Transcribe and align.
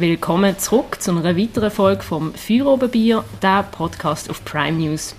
Willkommen 0.00 0.56
zurück 0.60 1.02
zu 1.02 1.10
einer 1.10 1.36
weiteren 1.36 1.72
Folge 1.72 2.04
vom 2.04 2.32
Feuerobenbier, 2.32 3.24
der 3.42 3.64
Podcast 3.64 4.30
auf 4.30 4.44
Prime 4.44 4.78
News. 4.78 5.16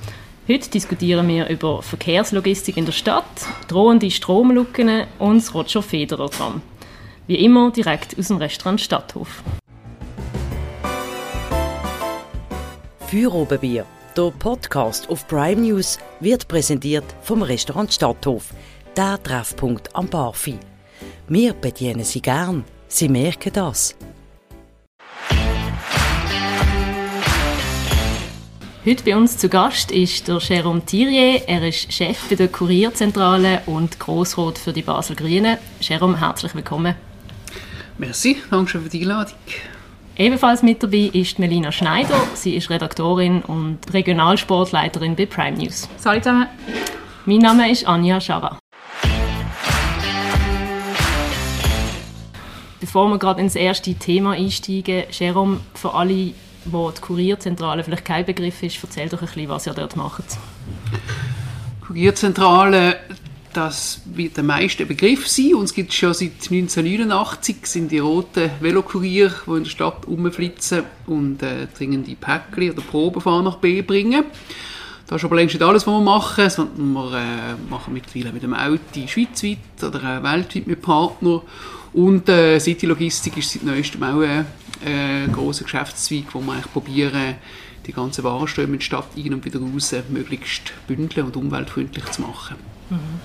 Heute 0.47 0.69
diskutieren 0.69 1.27
wir 1.27 1.49
über 1.49 1.81
Verkehrslogistik 1.81 2.77
in 2.77 2.85
der 2.85 2.93
Stadt, 2.93 3.25
drohende 3.67 4.09
Stromlücken 4.09 5.03
und 5.17 5.39
das 5.39 5.53
Roger 5.53 5.83
Federer 5.83 6.29
Tram. 6.29 6.61
Wie 7.27 7.43
immer 7.43 7.71
direkt 7.71 8.17
aus 8.17 8.29
dem 8.29 8.37
Restaurant 8.37 8.79
Stadthof. 8.79 9.43
Feuerobenbier, 13.07 13.85
der 14.15 14.31
Podcast 14.39 15.09
auf 15.09 15.27
Prime 15.27 15.61
News, 15.61 15.99
wird 16.21 16.47
präsentiert 16.47 17.03
vom 17.21 17.41
Restaurant 17.41 17.91
Stadthof, 17.91 18.53
der 18.95 19.21
Treffpunkt 19.21 19.93
am 19.93 20.07
Barfi. 20.07 20.57
Wir 21.27 21.51
bedienen 21.51 22.05
Sie 22.05 22.21
gern. 22.21 22.63
Sie 22.87 23.09
merken 23.09 23.51
das. 23.51 23.93
Heute 28.85 29.03
bei 29.03 29.17
uns 29.17 29.37
zu 29.37 29.49
Gast 29.49 29.91
ist 29.91 30.29
der 30.29 30.37
Jérôme 30.37 30.85
Thirier. 30.85 31.43
Er 31.49 31.67
ist 31.67 31.91
Chef 31.91 32.29
bei 32.29 32.35
der 32.35 32.47
Kurierzentrale 32.47 33.61
und 33.65 33.99
Grossrot 33.99 34.57
für 34.57 34.71
die 34.71 34.81
Basel 34.81 35.17
Grünen. 35.17 35.57
Jérôme, 35.81 36.17
herzlich 36.17 36.55
willkommen. 36.55 36.95
Merci, 37.97 38.37
danke 38.49 38.71
schön 38.71 38.83
für 38.83 38.89
die 38.89 39.01
Einladung. 39.01 39.33
Ebenfalls 40.15 40.63
mit 40.63 40.81
dabei 40.81 41.09
ist 41.11 41.39
Melina 41.39 41.73
Schneider. 41.73 42.21
Sie 42.35 42.55
ist 42.55 42.69
Redaktorin 42.69 43.41
und 43.41 43.79
Regionalsportleiterin 43.91 45.13
bei 45.17 45.25
Prime 45.25 45.57
News. 45.57 45.89
Salut 45.97 46.23
zusammen. 46.23 46.47
Mein 47.25 47.39
Name 47.39 47.69
ist 47.69 47.85
Anja 47.85 48.21
Schara. 48.21 48.59
Bevor 52.79 53.09
wir 53.09 53.19
gerade 53.19 53.41
ins 53.41 53.55
erste 53.55 53.93
Thema 53.95 54.31
einsteigen, 54.31 55.03
Jérôme, 55.11 55.57
für 55.73 55.93
alle 55.93 56.31
wo 56.65 56.91
die 56.91 57.01
Kurierzentrale 57.01 57.83
vielleicht 57.83 58.05
kein 58.05 58.25
Begriff 58.25 58.61
ist, 58.63 58.79
erzähl 58.81 59.09
doch 59.09 59.21
ein 59.21 59.27
bisschen, 59.27 59.49
was 59.49 59.67
ihr 59.67 59.73
dort 59.73 59.95
macht. 59.95 60.37
Kurierzentrale, 61.85 62.97
das 63.53 64.01
wird 64.05 64.37
der 64.37 64.43
meiste 64.43 64.85
Begriff 64.85 65.27
sein. 65.27 65.55
Uns 65.55 65.73
gibt 65.73 65.91
es 65.91 65.97
schon 65.97 66.13
seit 66.13 66.33
1989, 66.33 67.57
sind 67.63 67.91
die 67.91 67.99
roten 67.99 68.51
Velokurier, 68.59 69.33
die 69.47 69.51
in 69.51 69.63
der 69.63 69.69
Stadt 69.69 70.07
rumflitzen 70.07 70.83
und 71.07 71.41
äh, 71.41 71.67
dringende 71.75 72.15
Päckchen 72.15 72.71
oder 72.71 72.81
Proben 72.81 73.21
von 73.21 73.43
nach 73.43 73.57
B 73.57 73.81
bringen. 73.81 74.25
Das 75.07 75.21
ist 75.21 75.25
aber 75.25 75.37
längst 75.37 75.55
nicht 75.55 75.63
alles, 75.63 75.87
was 75.87 75.93
wir 75.93 76.01
machen, 76.01 76.49
sondern 76.51 76.93
wir 76.93 77.17
äh, 77.17 77.71
machen 77.71 77.93
mittlerweile 77.93 78.31
mit 78.31 78.43
dem 78.43 78.53
Auto 78.53 79.07
schweizweit 79.07 79.57
oder 79.81 80.19
äh, 80.19 80.21
weltweit 80.21 80.67
mit 80.67 80.83
Partnern. 80.83 81.41
Und 81.93 82.29
äh, 82.29 82.59
City 82.59 82.85
Logistik 82.85 83.35
ist 83.37 83.51
seit 83.51 83.63
neuestem 83.63 84.03
auch 84.03 84.21
ein 84.21 84.45
äh, 84.85 85.27
großer 85.27 85.63
Geschäftszweig, 85.63 86.33
wo 86.33 86.39
eigentlich 86.39 86.71
probieren, 86.71 87.35
die 87.85 87.93
ganzen 87.93 88.23
Warenströme 88.23 88.73
in 88.73 88.79
die 88.79 88.85
Stadt 88.85 89.07
ein 89.17 89.33
und 89.33 89.45
wieder 89.45 89.59
raus 89.59 89.93
möglichst 90.09 90.73
bündeln 90.87 91.27
und 91.27 91.37
umweltfreundlich 91.37 92.05
zu 92.05 92.21
machen. 92.21 92.57
Mhm. 92.89 93.19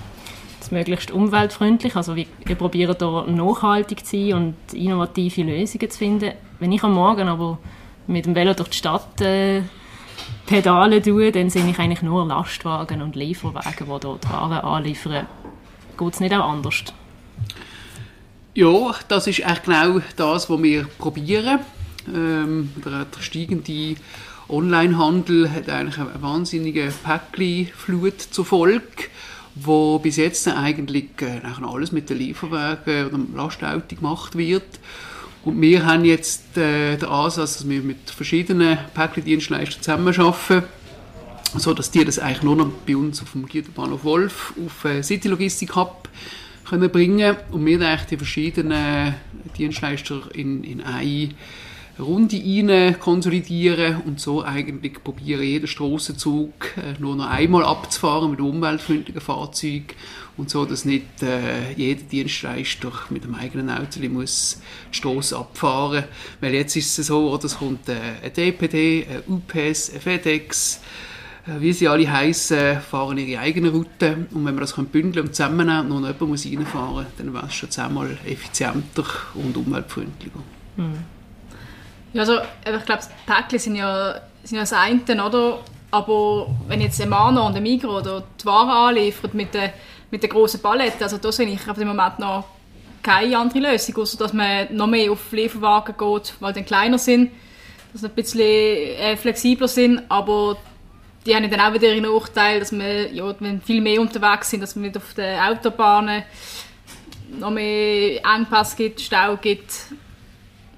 Das 0.61 0.71
möglichst 0.71 1.11
umweltfreundlich, 1.11 1.95
also 1.95 2.17
wir, 2.17 2.25
wir 2.45 2.57
probieren 2.57 2.97
hier 2.99 3.25
nachhaltig 3.29 4.07
zu 4.07 4.17
sein 4.17 4.33
und 4.33 4.55
innovative 4.73 5.43
Lösungen 5.43 5.91
zu 5.91 5.99
finden. 5.99 6.33
Wenn 6.59 6.73
ich 6.73 6.83
am 6.83 6.95
Morgen 6.95 7.29
aber 7.29 7.59
mit 8.07 8.25
dem 8.25 8.35
Velo 8.35 8.55
durch 8.55 8.71
die 8.71 8.79
Stadt 8.79 9.21
äh, 9.21 9.63
Pedale 10.47 11.03
tue, 11.03 11.33
dann 11.33 11.51
sehe 11.51 11.69
ich 11.69 11.79
eigentlich 11.79 12.03
nur 12.03 12.27
Lastwagen 12.27 13.03
und 13.03 13.17
Lieferwagen, 13.17 13.87
die 13.87 14.01
dort 14.01 14.31
Waren 14.31 14.61
anliefern. 14.61 15.27
Geht 15.99 16.15
es 16.15 16.21
nicht 16.21 16.35
auch 16.35 16.49
anders? 16.49 16.85
Ja, 18.57 18.95
das 19.09 19.27
ist 19.27 19.43
eigentlich 19.43 19.65
genau 19.65 20.01
das, 20.15 20.49
was 20.49 20.63
wir 20.63 20.85
probieren. 20.99 21.59
Ähm, 22.07 22.71
der, 22.85 23.05
der 23.05 23.21
steigende 23.21 23.97
Onlinehandel 24.49 25.51
hat 25.51 25.69
eigentlich 25.69 25.99
eine 25.99 26.23
wahnsinnige 26.23 26.93
Päckchenflut 27.03 28.21
zur 28.21 28.45
Folge, 28.45 29.09
wo 29.57 29.99
bis 29.99 30.19
jetzt 30.19 30.47
eigentlich 30.47 31.09
äh, 31.21 31.41
alles 31.65 31.91
mit 31.91 32.09
den 32.11 32.19
Lieferwagen 32.19 33.07
oder 33.07 33.19
dem 33.19 33.35
Lastauto 33.35 33.97
gemacht 33.97 34.39
wird. 34.39 34.79
Und 35.45 35.61
wir 35.61 35.85
haben 35.85 36.05
jetzt 36.05 36.57
äh, 36.57 36.97
den 36.97 37.09
Ansatz, 37.09 37.55
dass 37.55 37.69
wir 37.69 37.83
mit 37.83 38.09
verschiedenen 38.09 38.79
Päckchendienstleistern 38.95 39.83
zusammenarbeiten, 39.83 40.63
so 41.57 41.75
dass 41.75 41.91
die 41.91 42.05
das 42.05 42.21
eigentlich 42.21 42.45
nur 42.45 42.55
noch 42.55 42.69
bei 42.87 42.95
uns 42.95 43.21
auf 43.21 43.33
dem 43.33 43.47
Güterbahnhof 43.47 44.05
Wolf 44.05 44.53
auf 44.65 44.85
äh, 44.85 45.03
City 45.03 45.27
Logistik 45.27 45.75
Hub 45.75 46.09
können 46.69 46.91
bringen. 46.91 47.37
Und 47.51 47.65
wir 47.65 47.79
eigentlich 47.79 48.11
die 48.11 48.17
verschiedenen 48.17 49.15
Dienstleister 49.57 50.23
in, 50.35 50.65
in 50.65 50.81
eine 50.81 51.31
Runde 51.99 52.37
rein 52.37 52.99
konsolidieren 52.99 54.03
und 54.05 54.19
so 54.19 54.43
eigentlich 54.43 55.03
probieren, 55.05 55.45
jeden 55.45 55.69
Strassenzug 55.69 56.77
äh, 56.77 57.01
nur 57.01 57.15
noch 57.15 57.31
einmal 57.31 57.65
abzufahren 57.65 58.33
mit 58.33 58.41
umweltfreundlichen 58.41 59.21
Fahrzeugen 59.21 59.87
und 60.37 60.51
so, 60.51 60.65
dass 60.65 60.85
nicht 60.85 61.23
äh, 61.23 61.73
jeder 61.77 62.03
Dienstleister 62.03 62.91
mit 63.11 63.23
dem 63.23 63.37
eigenen 63.37 63.71
Auto 63.71 64.01
muss 64.09 64.61
die 64.91 64.97
Strasse 64.97 65.39
abfahren. 65.39 66.05
Weil 66.41 66.55
jetzt 66.55 66.75
ist 66.75 66.99
es 66.99 67.07
so, 67.07 67.31
oder, 67.31 67.45
es 67.45 67.59
kommt 67.59 67.89
äh, 67.89 67.97
ein 68.25 68.33
DPD, 68.33 69.07
ein 69.09 69.33
UPS, 69.33 69.95
ein 69.95 70.01
FedEx, 70.01 70.81
wie 71.47 71.73
sie 71.73 71.89
alle 71.89 72.11
heißen, 72.11 72.81
fahren 72.81 73.19
ihre 73.19 73.41
eigene 73.41 73.71
Route. 73.71 74.27
Und 74.33 74.47
wenn 74.47 74.55
man 74.55 74.59
das 74.59 74.73
bündeln 74.73 75.27
und 75.27 75.35
zusammennehmen 75.35 75.93
und 75.93 76.03
noch 76.03 76.09
jemand 76.09 76.31
muss 76.31 76.47
reinfahren 76.47 77.07
dann 77.19 77.35
wäre 77.35 77.47
es 77.47 77.55
schon 77.55 77.71
zehnmal 77.71 78.17
effizienter 78.27 79.05
und 79.35 79.57
umweltfreundlicher. 79.57 80.39
Hm. 80.77 80.99
Ja, 82.15 82.23
also, 82.23 82.39
ich 82.39 82.85
glaube, 82.87 83.03
Päckchen 83.27 83.59
sind 83.59 83.77
ja, 83.77 84.15
sind 84.43 84.57
ja 84.57 84.63
das 84.63 84.73
eine, 84.73 85.01
oder? 85.25 85.61
Aber 85.91 86.49
wenn 86.67 86.81
jetzt 86.81 87.01
ein 87.01 87.09
Mano 87.09 87.47
und 87.47 87.57
ein 87.57 87.63
Migros 87.63 88.03
oder 88.03 88.25
die 88.41 88.47
Ware 88.47 88.89
anliefert 88.89 89.35
mit 89.35 89.53
der, 89.55 89.75
mit 90.11 90.23
der 90.23 90.31
grossen 90.31 90.61
Palette, 90.61 91.05
also 91.05 91.19
da 91.19 91.31
sehe 91.31 91.47
ich 91.47 91.69
auf 91.69 91.77
dem 91.77 91.89
Moment 91.89 92.19
noch 92.19 92.45
keine 93.03 93.39
andere 93.39 93.73
Lösung, 93.73 93.97
außer 93.99 94.17
dass 94.19 94.33
man 94.33 94.75
noch 94.75 94.87
mehr 94.87 95.13
auf 95.13 95.31
Lieferwagen 95.31 95.95
geht, 95.97 96.35
weil 96.41 96.53
die 96.53 96.63
kleiner 96.63 96.99
sind, 96.99 97.31
dass 97.93 98.01
sie 98.01 98.09
ein 98.09 98.15
bisschen 98.15 98.41
äh, 98.41 99.17
flexibler 99.17 99.69
sind, 99.69 100.03
aber 100.09 100.57
die 101.27 101.35
haben 101.35 101.51
dann 101.51 101.61
auch 101.61 101.73
wieder 101.73 101.95
ihren 101.95 102.05
Nachteil, 102.05 102.61
dass 102.61 102.73
wir, 102.73 103.13
ja, 103.13 103.35
wenn 103.41 103.61
viel 103.61 103.81
mehr 103.81 104.01
unterwegs 104.01 104.51
sind, 104.51 104.63
dass 104.63 104.77
man 104.77 104.85
nicht 104.85 104.97
auf 104.97 105.15
den 105.15 105.39
Autobahnen 105.39 106.23
noch 107.39 107.51
mehr 107.51 108.21
Engpass 108.25 108.77
gibt, 108.77 109.01
Stau 109.01 109.37
gibt. 109.37 109.73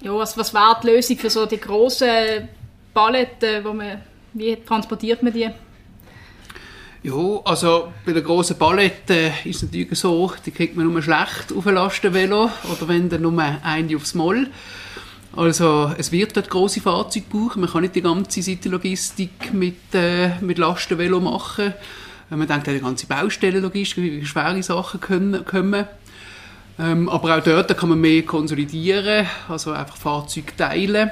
Ja, 0.01 0.15
was, 0.15 0.37
was 0.39 0.55
wäre 0.55 0.79
die 0.83 0.89
Lösung 0.89 1.17
für 1.17 1.31
so 1.31 1.47
die 1.47 1.59
grossen 1.59 2.49
Paletten, 2.95 3.65
wo 3.65 3.73
man, 3.73 4.03
wie 4.35 4.57
transportiert 4.57 5.23
man 5.23 5.33
die? 5.33 5.51
Ja, 7.03 7.41
also 7.45 7.93
bei 8.05 8.13
der 8.13 8.23
grossen 8.23 8.59
Palette 8.59 9.33
ist 9.45 9.57
es 9.57 9.63
natürlich 9.63 9.99
so, 9.99 10.33
die 10.45 10.51
kriegt 10.51 10.77
man 10.77 10.91
nur 10.91 11.03
schlecht 11.03 11.53
auf 11.57 11.67
ein 11.67 11.75
Lastenvelo 11.75 12.51
oder 12.73 12.89
wenn 12.89 13.09
dann 13.09 13.23
nur 13.23 13.41
eine 13.41 13.97
aufs 13.97 14.15
Moll. 14.15 14.49
Also 15.37 15.93
es 15.99 16.13
wird 16.13 16.35
dort 16.35 16.49
große 16.49 16.81
Fahrzeuge 16.81 17.27
brauchen. 17.31 17.61
Man 17.61 17.71
kann 17.71 17.83
nicht 17.83 17.95
die 17.95 18.03
ganze 18.03 18.41
Seitenlogistik 18.41 19.53
mit, 19.53 19.95
äh, 19.95 20.39
mit 20.41 20.57
Lastenvelo 20.57 21.21
machen. 21.21 21.75
Man 22.31 22.49
denkt 22.49 22.67
an 22.69 22.75
die 22.75 22.81
ganze 22.81 23.07
Baustellenlogistik, 23.07 24.03
wie 24.03 24.25
schwere 24.25 24.63
Sachen 24.63 25.01
können, 25.01 25.45
kommen. 25.45 25.87
Ähm, 26.79 27.09
aber 27.09 27.37
auch 27.37 27.43
dort 27.43 27.77
kann 27.77 27.91
man 27.91 28.01
mehr 28.01 28.23
konsolidieren, 28.23 29.27
also 29.49 29.73
einfach 29.73 29.97
Fahrzeuge 29.97 30.57
teilen. 30.57 31.11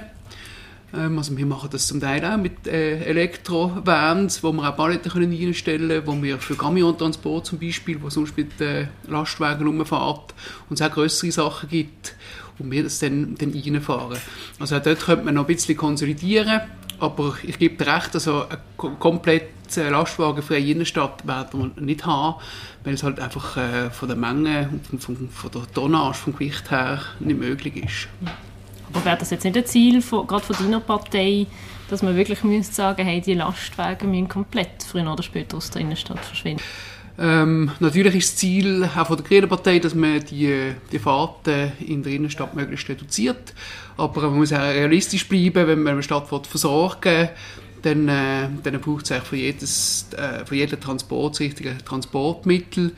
Ähm, 0.96 1.18
also 1.18 1.36
wir 1.36 1.46
machen 1.46 1.68
das 1.72 1.86
zum 1.86 2.00
Teil 2.00 2.24
auch 2.24 2.36
mit 2.36 2.66
äh, 2.66 3.04
Elektrovans, 3.04 4.42
wo 4.42 4.52
wir 4.52 4.68
auch 4.68 4.76
Paletten 4.76 5.10
können 5.10 5.32
reinstellen 5.32 5.88
können, 5.88 6.06
wo 6.06 6.22
wir 6.22 6.38
für 6.38 6.54
Camiontransport 6.54 7.46
zum 7.46 7.58
Beispiel, 7.58 8.00
wo 8.02 8.10
sonst 8.10 8.36
mit 8.36 8.60
äh, 8.60 8.86
Lastwagen 9.08 9.66
rumfährt 9.66 10.34
und 10.68 10.80
es 10.80 10.82
auch 10.82 10.92
größere 10.92 11.32
Sachen 11.32 11.68
gibt 11.68 12.14
und 12.58 12.70
wir 12.70 12.84
das 12.84 12.98
dann, 13.00 13.34
dann 13.36 13.52
reinfahren. 13.52 14.18
Also 14.58 14.76
auch 14.76 14.82
dort 14.82 15.00
könnte 15.00 15.24
man 15.24 15.34
noch 15.34 15.42
ein 15.42 15.54
bisschen 15.54 15.76
konsolidieren, 15.76 16.60
aber 17.00 17.34
ich 17.42 17.58
gebe 17.58 17.82
dir 17.82 17.92
recht, 17.92 18.14
also 18.14 18.46
eine 18.48 18.94
komplett 18.98 19.76
äh, 19.76 19.88
lastwagenfreie 19.88 20.70
Innenstadt 20.70 21.26
werden 21.26 21.74
wir 21.76 21.82
nicht 21.82 22.06
haben, 22.06 22.40
weil 22.84 22.94
es 22.94 23.02
halt 23.02 23.18
einfach 23.18 23.56
äh, 23.56 23.90
von 23.90 24.08
der 24.08 24.16
Menge 24.16 24.68
und 24.70 24.86
von, 24.86 25.16
von, 25.16 25.28
von, 25.28 25.50
der 25.50 25.72
Tonnage, 25.72 26.14
vom 26.14 26.32
Gewicht 26.34 26.70
her 26.70 27.00
nicht 27.18 27.38
möglich 27.38 27.76
ist. 27.76 28.08
Wäre 29.02 29.16
das 29.18 29.30
jetzt 29.30 29.44
nicht 29.44 29.56
ein 29.56 29.66
Ziel, 29.66 30.00
gerade 30.00 30.44
von 30.44 30.56
deiner 30.56 30.80
Partei, 30.80 31.46
dass 31.90 32.02
man 32.02 32.16
wirklich 32.16 32.42
müsste 32.44 32.74
sagen, 32.74 33.04
hey, 33.04 33.20
die 33.20 33.34
Lastwagen 33.34 34.10
müssen 34.10 34.28
komplett 34.28 34.82
früher 34.86 35.12
oder 35.12 35.22
später 35.22 35.56
aus 35.56 35.70
der 35.70 35.82
Innenstadt 35.82 36.20
verschwinden? 36.20 36.62
Ähm, 37.16 37.70
natürlich 37.78 38.16
ist 38.16 38.32
das 38.32 38.36
Ziel 38.36 38.84
auch 38.84 39.06
von 39.06 39.16
der 39.16 39.26
Grünen 39.26 39.48
Partei, 39.48 39.78
dass 39.78 39.94
man 39.94 40.24
die, 40.24 40.72
die 40.90 40.98
Fahrten 40.98 41.72
in 41.86 42.02
der 42.02 42.12
Innenstadt 42.12 42.56
möglichst 42.56 42.88
reduziert. 42.88 43.54
Aber 43.96 44.22
man 44.22 44.38
muss 44.38 44.52
auch 44.52 44.58
realistisch 44.58 45.28
bleiben, 45.28 45.68
wenn 45.68 45.82
man 45.82 45.92
eine 45.94 46.02
Stadt 46.02 46.26
versorgen 46.28 47.28
dann, 47.84 48.08
äh, 48.08 48.48
dann 48.62 48.80
braucht 48.80 49.10
es 49.10 49.22
für, 49.24 49.36
jedes, 49.36 50.06
äh, 50.16 50.44
für 50.44 50.56
jeden 50.56 50.80
Transport 50.80 51.34
das 51.34 51.40
richtige 51.40 51.76
Transportmittel. 51.84 52.92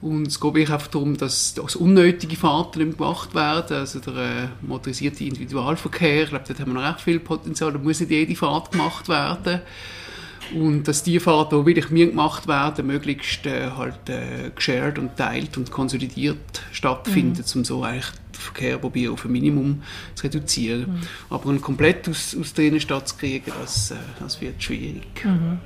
Und 0.00 0.28
es 0.28 0.40
geht 0.40 0.54
wirklich 0.54 0.70
einfach 0.70 0.86
darum, 0.88 1.16
dass, 1.16 1.54
dass 1.54 1.74
unnötige 1.74 2.36
Fahrten 2.36 2.84
nicht 2.84 2.98
gemacht 2.98 3.34
werden. 3.34 3.78
Also 3.78 3.98
der 3.98 4.14
äh, 4.14 4.48
motorisierte 4.62 5.24
Individualverkehr, 5.24 6.22
ich 6.24 6.28
glaube, 6.28 6.44
dort 6.46 6.60
haben 6.60 6.72
wir 6.72 6.80
noch 6.80 6.88
recht 6.88 7.00
viel 7.00 7.18
Potenzial. 7.18 7.72
Da 7.72 7.78
muss 7.78 7.98
nicht 7.98 8.12
jede 8.12 8.36
Fahrt 8.36 8.70
gemacht 8.70 9.08
werden. 9.08 9.60
Und 10.54 10.84
dass 10.88 11.02
die 11.02 11.18
Fahrten, 11.18 11.60
die 11.60 11.66
wirklich 11.66 11.90
mir 11.90 12.06
gemacht 12.06 12.46
werden, 12.46 12.86
möglichst 12.86 13.44
äh, 13.44 13.70
halt 13.76 14.08
äh, 14.08 14.50
geshared 14.54 14.98
und 14.98 15.16
teilt 15.16 15.56
und 15.58 15.70
konsolidiert 15.70 16.62
stattfinden, 16.72 17.44
mhm. 17.44 17.58
um 17.58 17.64
so 17.64 17.82
eigentlich 17.82 18.06
den 18.06 18.40
Verkehr 18.40 18.78
probieren, 18.78 19.14
auf 19.14 19.24
ein 19.24 19.32
Minimum 19.32 19.82
zu 20.14 20.24
reduzieren. 20.24 20.92
Mhm. 20.92 21.00
Aber 21.28 21.50
ein 21.50 21.60
komplett 21.60 22.08
aus, 22.08 22.36
aus 22.40 22.54
der 22.54 22.66
Innenstadt 22.66 23.08
zu 23.08 23.16
kriegen, 23.16 23.52
das, 23.60 23.90
äh, 23.90 23.96
das 24.20 24.40
wird 24.40 24.62
schwierig. 24.62 25.24
Mhm. 25.24 25.58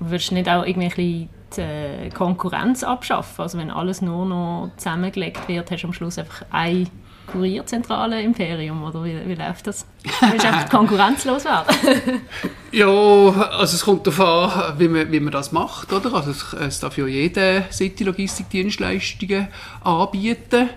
Würdest 0.00 0.30
du 0.30 0.34
nicht 0.34 0.48
auch 0.48 0.66
irgendwie 0.66 1.28
die 1.56 1.62
äh, 1.62 2.10
Konkurrenz 2.10 2.82
abschaffen? 2.82 3.42
Also 3.42 3.58
wenn 3.58 3.70
alles 3.70 4.02
nur 4.02 4.26
noch 4.26 4.70
zusammengelegt 4.76 5.48
wird, 5.48 5.70
hast 5.70 5.82
du 5.82 5.86
am 5.88 5.92
Schluss 5.92 6.18
einfach 6.18 6.44
eine 6.50 6.86
Kurierzentrale 7.26 8.20
Imperium, 8.22 8.82
oder 8.84 9.02
wie, 9.02 9.16
wie 9.26 9.34
läuft 9.34 9.66
das? 9.66 9.86
Willst 10.20 10.44
du 10.44 10.48
einfach 10.48 10.68
konkurrenzlos 10.68 11.44
werden? 11.46 12.20
ja, 12.72 12.86
also 12.86 13.74
es 13.76 13.82
kommt 13.82 14.06
darauf 14.06 14.20
an, 14.20 14.78
wie 14.78 14.88
man, 14.88 15.10
wie 15.10 15.20
man 15.20 15.32
das 15.32 15.50
macht, 15.50 15.92
oder? 15.92 16.12
Also 16.12 16.32
es, 16.32 16.52
es 16.52 16.80
darf 16.80 16.98
ja 16.98 17.06
jeder 17.06 17.62
City-Logistik-Dienstleistungen 17.72 19.48
anbieten. 19.82 20.68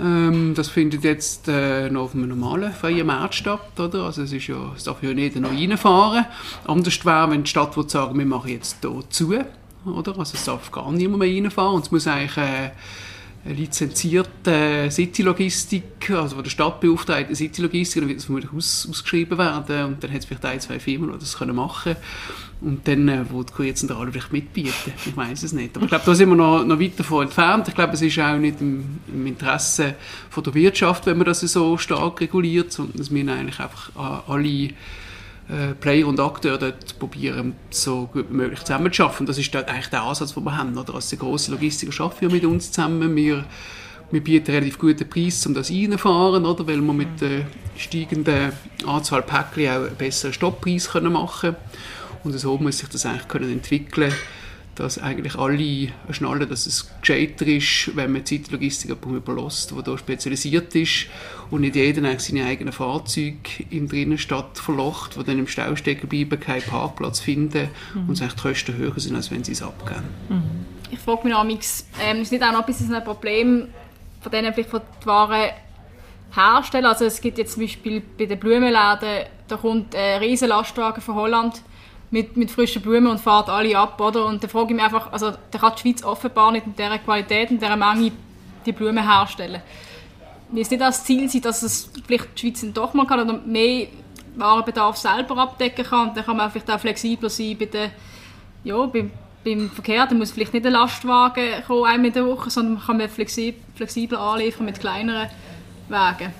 Ähm, 0.00 0.54
das 0.54 0.68
findet 0.68 1.04
jetzt 1.04 1.48
äh, 1.48 1.90
noch 1.90 2.04
auf 2.04 2.14
einem 2.14 2.28
normalen 2.28 2.72
freien 2.72 3.06
Markt 3.06 3.34
statt, 3.34 3.78
oder? 3.78 4.04
Also 4.04 4.22
es, 4.22 4.32
ist 4.32 4.46
ja, 4.46 4.72
es 4.76 4.84
darf 4.84 5.02
ja 5.02 5.10
jeder 5.10 5.40
noch 5.40 5.52
reinfahren. 5.52 6.24
Anders 6.66 7.04
wäre, 7.04 7.30
wenn 7.30 7.44
die 7.44 7.50
Stadt 7.50 7.76
würde 7.76 7.90
sagen, 7.90 8.18
wir 8.18 8.26
machen 8.26 8.50
jetzt 8.50 8.78
hier 8.80 9.02
zu, 9.10 9.34
oder? 9.92 10.18
Also 10.18 10.34
es 10.34 10.44
darf 10.44 10.70
gar 10.70 10.90
niemand 10.92 11.20
mehr 11.20 11.34
reinfahren 11.34 11.76
und 11.76 11.84
es 11.84 11.90
muss 11.90 12.06
eigentlich... 12.06 12.36
Äh, 12.36 12.70
lizenzierte 13.44 14.88
City-Logistik, 14.90 16.10
also 16.10 16.34
von 16.34 16.44
der 16.44 16.50
Stadt 16.50 16.80
beauftragte 16.80 17.34
City-Logistik, 17.34 18.02
dann 18.02 18.08
wird 18.08 18.18
es 18.18 18.24
vermutlich 18.26 18.52
aus, 18.52 18.86
ausgeschrieben 18.90 19.38
werden 19.38 19.84
und 19.84 20.04
dann 20.04 20.10
hat 20.12 20.18
es 20.18 20.24
vielleicht 20.26 20.44
ein, 20.44 20.60
zwei 20.60 20.78
Firmen, 20.78 21.12
die 21.12 21.18
das 21.18 21.38
können 21.38 21.56
machen 21.56 21.96
und 22.60 22.86
dann, 22.88 23.08
äh, 23.08 23.24
wo 23.30 23.42
die 23.42 23.52
Kurierzentrale 23.52 24.10
vielleicht 24.10 24.32
mitbieten. 24.32 24.92
Ich 25.06 25.16
weiß 25.16 25.44
es 25.44 25.52
nicht. 25.52 25.76
Aber 25.76 25.84
ich 25.84 25.90
glaube, 25.90 26.04
da 26.04 26.14
sind 26.14 26.28
wir 26.28 26.36
noch, 26.36 26.64
noch 26.64 26.80
weit 26.80 26.98
davon 26.98 27.24
entfernt. 27.24 27.68
Ich 27.68 27.74
glaube, 27.74 27.94
es 27.94 28.02
ist 28.02 28.18
auch 28.18 28.36
nicht 28.36 28.60
im, 28.60 28.98
im 29.06 29.26
Interesse 29.26 29.94
von 30.28 30.42
der 30.42 30.54
Wirtschaft, 30.54 31.06
wenn 31.06 31.18
man 31.18 31.26
das 31.26 31.40
so 31.40 31.78
stark 31.78 32.20
reguliert, 32.20 32.72
sondern 32.72 33.00
es 33.00 33.10
müssen 33.10 33.28
eigentlich 33.28 33.60
einfach 33.60 33.90
alle 34.28 34.70
äh, 35.48 35.74
Player 35.74 36.06
und 36.06 36.20
Akteure 36.20 36.58
dort 36.58 36.98
probieren, 36.98 37.54
so 37.70 38.08
gut 38.12 38.26
wie 38.28 38.34
möglich 38.34 38.60
zusammen 38.60 38.92
zu 38.92 39.04
arbeiten. 39.04 39.26
Das 39.26 39.38
ist 39.38 39.54
eigentlich 39.54 39.88
der 39.88 40.02
Ansatz, 40.02 40.34
den 40.34 40.44
wir 40.44 40.56
haben. 40.56 40.76
Oder? 40.76 40.94
Als 40.94 41.08
die 41.08 41.18
grossen 41.18 41.52
Logistiker 41.54 42.04
arbeiten 42.04 42.20
wir 42.20 42.30
mit 42.30 42.44
uns 42.44 42.70
zusammen. 42.70 43.16
Wir, 43.16 43.44
wir 44.10 44.20
bieten 44.22 44.50
relativ 44.50 44.78
guten 44.78 45.08
Preis, 45.08 45.44
um 45.46 45.54
das 45.54 45.70
reinfahren, 45.70 46.44
oder? 46.44 46.66
weil 46.66 46.80
wir 46.80 46.92
mit 46.92 47.20
der 47.20 47.46
steigenden 47.76 48.52
Anzahl 48.86 49.22
Päckchen 49.22 49.68
auch 49.70 49.86
einen 49.86 49.96
besseren 49.96 50.32
Stopppreis 50.32 50.92
machen 50.94 51.40
können. 51.40 51.56
Und 52.24 52.38
so 52.38 52.58
muss 52.58 52.78
sich 52.78 52.88
das 52.88 53.06
eigentlich 53.06 53.28
können 53.28 53.52
entwickeln 53.52 54.12
dass 54.78 54.98
eigentlich 54.98 55.36
alle 55.36 55.88
schnallen, 56.10 56.48
dass 56.48 56.66
es 56.66 56.90
gescheiter 57.00 57.46
ist, 57.46 57.96
wenn 57.96 58.12
man 58.12 58.24
Zeitlogistik 58.24 58.90
überlässt, 58.90 59.72
die 59.72 59.82
hier 59.82 59.98
spezialisiert 59.98 60.74
ist 60.76 61.06
und 61.50 61.62
nicht 61.62 61.74
jeder 61.74 62.06
eigentlich 62.06 62.22
seine 62.22 62.44
eigenen 62.44 62.72
Fahrzeuge 62.72 63.36
in 63.70 63.88
der 63.88 63.98
Innenstadt 63.98 64.58
verlocht, 64.58 65.16
die 65.16 65.24
dann 65.24 65.38
im 65.38 65.48
Stau 65.48 65.74
stecken 65.74 66.08
bleiben, 66.08 66.38
keinen 66.38 66.62
Parkplatz 66.62 67.18
finden 67.18 67.68
mhm. 67.94 68.08
und 68.08 68.20
die 68.20 68.28
Kosten 68.40 68.76
höher 68.76 68.98
sind, 68.98 69.16
als 69.16 69.30
wenn 69.30 69.42
sie 69.42 69.52
es 69.52 69.62
abgeben. 69.62 70.04
Mhm. 70.28 70.66
Ich 70.90 71.00
frage 71.00 71.26
mich 71.26 71.34
amigs, 71.34 71.86
ähm, 72.00 72.22
ist 72.22 72.30
nicht 72.30 72.42
auch 72.42 72.52
noch 72.52 72.60
ein 72.60 72.66
bisschen 72.66 72.94
ein 72.94 73.04
Problem 73.04 73.68
von 74.20 74.32
denen 74.32 74.52
vielleicht 74.52 74.70
von 74.70 74.80
die 75.02 75.06
Waren 75.06 75.50
herstellen? 76.34 76.86
Also 76.86 77.04
es 77.04 77.20
gibt 77.20 77.38
jetzt 77.38 77.54
zum 77.54 77.62
Beispiel 77.62 78.02
bei 78.16 78.26
den 78.26 78.38
Blumenläden, 78.38 79.26
da 79.48 79.56
kommt 79.56 79.94
ein 79.94 80.20
riesen 80.20 80.48
Lastwagen 80.48 81.00
von 81.00 81.14
Holland 81.14 81.62
mit, 82.10 82.36
mit 82.36 82.50
frischen 82.50 82.82
Blumen 82.82 83.06
und 83.08 83.20
fahrt 83.20 83.48
alle 83.48 83.76
ab, 83.76 84.00
oder? 84.00 84.26
Und 84.26 84.42
da 84.42 84.48
frage 84.48 84.68
ich 84.70 84.74
mich 84.74 84.84
einfach, 84.84 85.12
also 85.12 85.32
da 85.50 85.58
kann 85.58 85.72
die 85.76 85.82
Schweiz 85.82 86.02
offenbar 86.02 86.52
nicht 86.52 86.66
in 86.66 86.74
dieser 86.74 86.98
Qualität, 86.98 87.50
in 87.50 87.58
dieser 87.58 87.76
Menge 87.76 88.12
die 88.64 88.72
Blumen 88.72 89.06
herstellen. 89.06 89.60
Wie 90.50 90.60
es 90.60 90.70
nicht 90.70 90.80
das 90.80 91.04
Ziel 91.04 91.28
sein, 91.28 91.42
dass 91.42 91.62
es 91.62 91.90
vielleicht 92.06 92.28
die 92.36 92.52
Schweiz 92.52 92.64
doch 92.72 92.94
mal 92.94 93.06
kann 93.06 93.20
oder 93.20 93.38
mehr 93.44 93.88
Warenbedarf 94.36 94.96
selber 94.96 95.36
abdecken 95.36 95.84
kann 95.84 96.08
und 96.08 96.16
dann 96.16 96.24
kann 96.24 96.36
man 96.36 96.50
vielleicht 96.50 96.70
auch 96.70 96.80
flexibler 96.80 97.28
sein 97.28 97.56
bei 97.58 97.66
der, 97.66 97.90
ja, 98.64 98.86
beim, 98.86 99.10
beim 99.44 99.68
Verkehr. 99.70 100.06
Da 100.06 100.14
muss 100.14 100.30
vielleicht 100.30 100.54
nicht 100.54 100.64
ein 100.64 100.72
Lastwagen 100.72 101.62
kommen, 101.66 101.84
einmal 101.84 102.06
in 102.06 102.12
der 102.12 102.26
Woche, 102.26 102.48
sondern 102.48 102.74
man 102.74 103.00
kann 103.00 103.08
flexibel, 103.08 103.60
flexibler 103.74 104.20
anliefern 104.20 104.64
mit 104.64 104.80
kleineren 104.80 105.28
Wegen. 105.88 106.32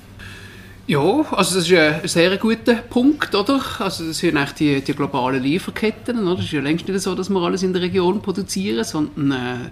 Ja, 0.88 1.00
also 1.32 1.56
das 1.56 1.68
ist 1.68 1.72
ein 1.74 2.08
sehr 2.08 2.38
guter 2.38 2.76
Punkt, 2.76 3.34
oder? 3.34 3.60
Also 3.78 4.06
das 4.06 4.16
sind 4.16 4.38
eigentlich 4.38 4.52
die, 4.54 4.80
die 4.80 4.94
globalen 4.94 5.42
Lieferketten, 5.42 6.26
oder? 6.26 6.38
Es 6.38 6.46
ist 6.46 6.52
ja 6.52 6.62
längst 6.62 6.88
nicht 6.88 7.00
so, 7.00 7.14
dass 7.14 7.28
wir 7.28 7.42
alles 7.42 7.62
in 7.62 7.74
der 7.74 7.82
Region 7.82 8.22
produzieren, 8.22 8.82
sondern 8.84 9.32
äh, 9.32 9.70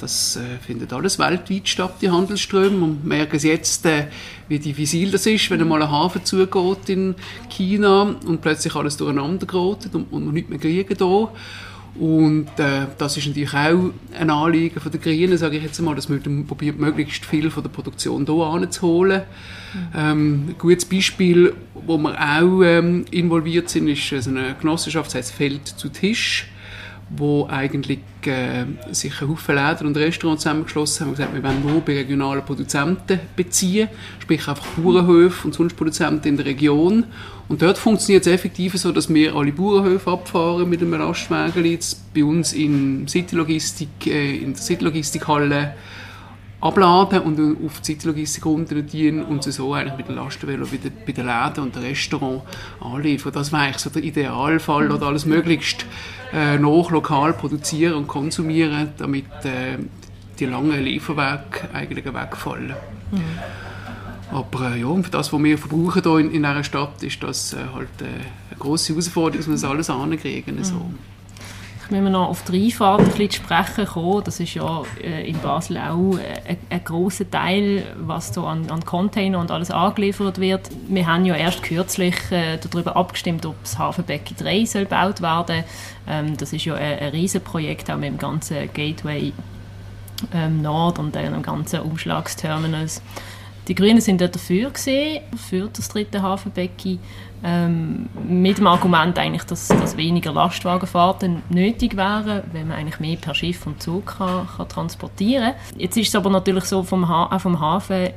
das 0.00 0.36
äh, 0.36 0.56
findet 0.66 0.90
alles 0.94 1.18
weltweit 1.18 1.68
statt, 1.68 1.96
die 2.00 2.08
Handelsströme. 2.08 2.82
Und 2.82 3.02
wir 3.02 3.08
merken 3.08 3.36
es 3.36 3.42
jetzt, 3.42 3.84
äh, 3.84 4.06
wie 4.48 4.58
diffizil 4.58 5.10
das 5.10 5.26
ist, 5.26 5.50
wenn 5.50 5.60
einmal 5.60 5.82
ein 5.82 5.90
Hafen 5.90 6.24
zugeht 6.24 6.88
in 6.88 7.14
China 7.50 8.14
und 8.24 8.40
plötzlich 8.40 8.74
alles 8.74 8.96
durcheinander 8.96 9.44
gerät 9.44 9.90
und, 9.92 10.10
und 10.10 10.24
wir 10.24 10.32
nichts 10.32 10.48
mehr 10.48 10.58
kriegen 10.58 10.96
hier. 10.96 11.28
Und 11.98 12.48
äh, 12.58 12.86
das 12.98 13.16
ist 13.16 13.28
natürlich 13.28 13.54
auch 13.54 13.90
ein 14.18 14.30
Anliegen 14.30 14.80
von 14.80 14.90
den 14.90 15.00
Grünen, 15.00 15.38
sage 15.38 15.58
ich 15.58 15.62
jetzt 15.62 15.78
einmal, 15.78 15.94
dass 15.94 16.08
man 16.08 16.46
probiert, 16.46 16.78
möglichst 16.78 17.24
viel 17.24 17.50
von 17.50 17.62
der 17.62 17.70
Produktion 17.70 18.26
hier 18.26 18.44
anzuholen. 18.44 19.22
Ähm, 19.94 20.48
ein 20.48 20.54
gutes 20.58 20.84
Beispiel, 20.84 21.54
wo 21.74 21.96
wir 21.98 22.18
auch 22.18 22.62
ähm, 22.62 23.04
involviert 23.10 23.68
sind, 23.68 23.88
ist 23.88 24.12
also 24.12 24.30
eine 24.30 24.56
Genossenschaft, 24.60 25.08
das 25.08 25.14
heißt 25.14 25.32
Feld 25.32 25.68
zu 25.68 25.88
Tisch 25.88 26.48
wo 27.10 27.46
eigentlich 27.48 28.00
äh, 28.24 28.64
sich 28.92 29.20
ein 29.20 29.28
Haufen 29.28 29.54
Läden 29.54 29.86
und 29.86 29.96
Restaurants 29.96 30.42
zusammengeschlossen 30.42 31.00
haben 31.00 31.08
und 31.10 31.16
gesagt, 31.16 31.34
wir 31.34 31.42
wollen 31.42 31.62
nur 31.62 31.80
bei 31.80 31.94
regionalen 31.94 32.44
Produzenten 32.44 33.20
beziehen, 33.36 33.88
sprich 34.20 34.48
einfach 34.48 34.66
Bauernhöfe 34.76 35.46
und 35.46 35.54
sonst 35.54 35.76
Produzenten 35.76 36.28
in 36.28 36.36
der 36.36 36.46
Region. 36.46 37.04
Und 37.48 37.60
dort 37.60 37.76
funktioniert 37.76 38.26
es 38.26 38.32
effektiv 38.32 38.74
so, 38.76 38.90
dass 38.90 39.12
wir 39.12 39.34
alle 39.34 39.52
Bauernhöfe 39.52 40.10
abfahren 40.10 40.68
mit 40.68 40.80
einem 40.80 40.94
Lastwagen 40.94 41.78
bei 42.14 42.24
uns 42.24 42.52
in 42.52 43.06
Citylogistik, 43.06 44.06
äh, 44.06 44.38
in 44.38 44.54
der 44.54 44.62
Citylogistikhalle 44.62 45.74
abladen 46.64 47.20
und 47.20 47.66
auf 47.66 47.80
die 47.80 47.98
Zeitlogistik 47.98 48.46
runterziehen 48.46 49.22
und 49.22 49.44
so 49.44 49.74
eigentlich 49.74 49.98
mit 49.98 50.08
dem 50.08 50.16
Lastenvelo 50.16 50.66
bei, 50.66 50.78
bei 50.78 51.12
den 51.12 51.26
Läden 51.26 51.64
und 51.64 51.76
den 51.76 51.82
Restaurants 51.82 52.44
anliefern. 52.80 53.32
Das 53.32 53.52
wäre 53.52 53.64
eigentlich 53.64 53.78
so 53.78 53.90
der 53.90 54.02
Idealfall 54.02 54.90
oder 54.90 55.06
alles 55.08 55.26
möglichst 55.26 55.84
äh, 56.32 56.56
noch 56.56 56.90
lokal 56.90 57.34
produzieren 57.34 57.94
und 57.94 58.06
konsumieren, 58.08 58.88
damit 58.96 59.26
äh, 59.44 59.76
die 60.38 60.46
langen 60.46 60.82
Lieferwege 60.82 61.68
eigentlich 61.74 62.06
wegfallen. 62.06 62.74
Mhm. 63.12 63.20
Aber 64.32 64.74
äh, 64.74 64.80
ja, 64.80 65.02
für 65.02 65.10
das, 65.10 65.34
was 65.34 65.42
wir 65.42 65.58
verbrauchen 65.58 66.02
hier 66.02 66.18
in, 66.18 66.30
in 66.30 66.42
dieser 66.42 66.64
Stadt, 66.64 67.02
ist 67.02 67.22
das 67.22 67.52
äh, 67.52 67.58
halt 67.74 67.88
äh, 68.00 68.04
eine 68.04 68.58
grosse 68.58 68.94
Herausforderung, 68.94 69.38
dass 69.38 69.48
wir 69.48 69.52
das 69.52 69.64
alles 69.64 69.90
ankriegen. 69.90 70.56
Mhm. 70.56 70.94
So. 71.88 71.94
Wenn 71.94 72.04
wir 72.04 72.10
noch 72.10 72.28
auf 72.28 72.42
die 72.44 72.64
Einfahrt 72.64 73.00
ein 73.00 73.06
bisschen 73.06 73.30
zu 73.30 73.36
sprechen 73.38 73.86
kommen, 73.86 74.24
das 74.24 74.40
ist 74.40 74.54
ja 74.54 74.82
äh, 75.02 75.28
in 75.28 75.38
Basel 75.38 75.78
auch 75.78 76.16
äh, 76.18 76.50
ein, 76.50 76.56
ein 76.70 76.84
großer 76.84 77.30
Teil, 77.30 77.84
was 77.98 78.32
da 78.32 78.44
an, 78.44 78.70
an 78.70 78.84
Container 78.84 79.38
und 79.38 79.50
alles 79.50 79.70
angeliefert 79.70 80.40
wird. 80.40 80.68
Wir 80.88 81.06
haben 81.06 81.24
ja 81.24 81.34
erst 81.34 81.62
kürzlich 81.62 82.16
äh, 82.30 82.58
darüber 82.58 82.96
abgestimmt, 82.96 83.46
ob 83.46 83.60
das 83.62 83.78
Hafenbecken 83.78 84.36
3 84.36 84.64
soll 84.64 84.84
gebaut 84.84 85.20
werden 85.20 85.64
ähm, 86.08 86.36
Das 86.36 86.52
ist 86.52 86.64
ja 86.64 86.74
ein, 86.74 86.98
ein 86.98 87.08
Riesenprojekt, 87.10 87.90
auch 87.90 87.96
mit 87.96 88.10
dem 88.10 88.18
ganzen 88.18 88.72
Gateway 88.72 89.32
ähm, 90.32 90.62
Nord 90.62 90.98
und 90.98 91.14
den 91.14 91.42
ganzen 91.42 91.80
Umschlagsterminals. 91.80 93.02
Die 93.68 93.74
Grünen 93.74 94.00
sind 94.00 94.20
dafür 94.20 94.70
gewesen, 94.70 95.20
für 95.48 95.68
das 95.72 95.88
dritte 95.88 96.20
Hafenbecken 96.20 96.98
ähm, 97.44 98.08
mit 98.26 98.56
dem 98.56 98.66
Argument 98.66 99.18
eigentlich, 99.18 99.44
dass, 99.44 99.68
dass 99.68 99.96
weniger 99.98 100.32
Lastwagenfahrten 100.32 101.42
nötig 101.50 101.96
wären, 101.96 102.42
wenn 102.52 102.68
man 102.68 102.78
eigentlich 102.78 103.00
mehr 103.00 103.16
per 103.16 103.34
Schiff 103.34 103.66
und 103.66 103.82
Zug 103.82 104.16
kann, 104.18 104.48
kann 104.56 104.68
transportieren 104.68 105.52
kann. 105.52 105.78
Jetzt 105.80 105.96
ist 105.98 106.08
es 106.08 106.16
aber 106.16 106.30
natürlich 106.30 106.64
so, 106.64 106.82
vom, 106.82 107.06
ha 107.06 107.26
auch 107.30 107.40
vom 107.40 107.60
Hafen 107.60 108.10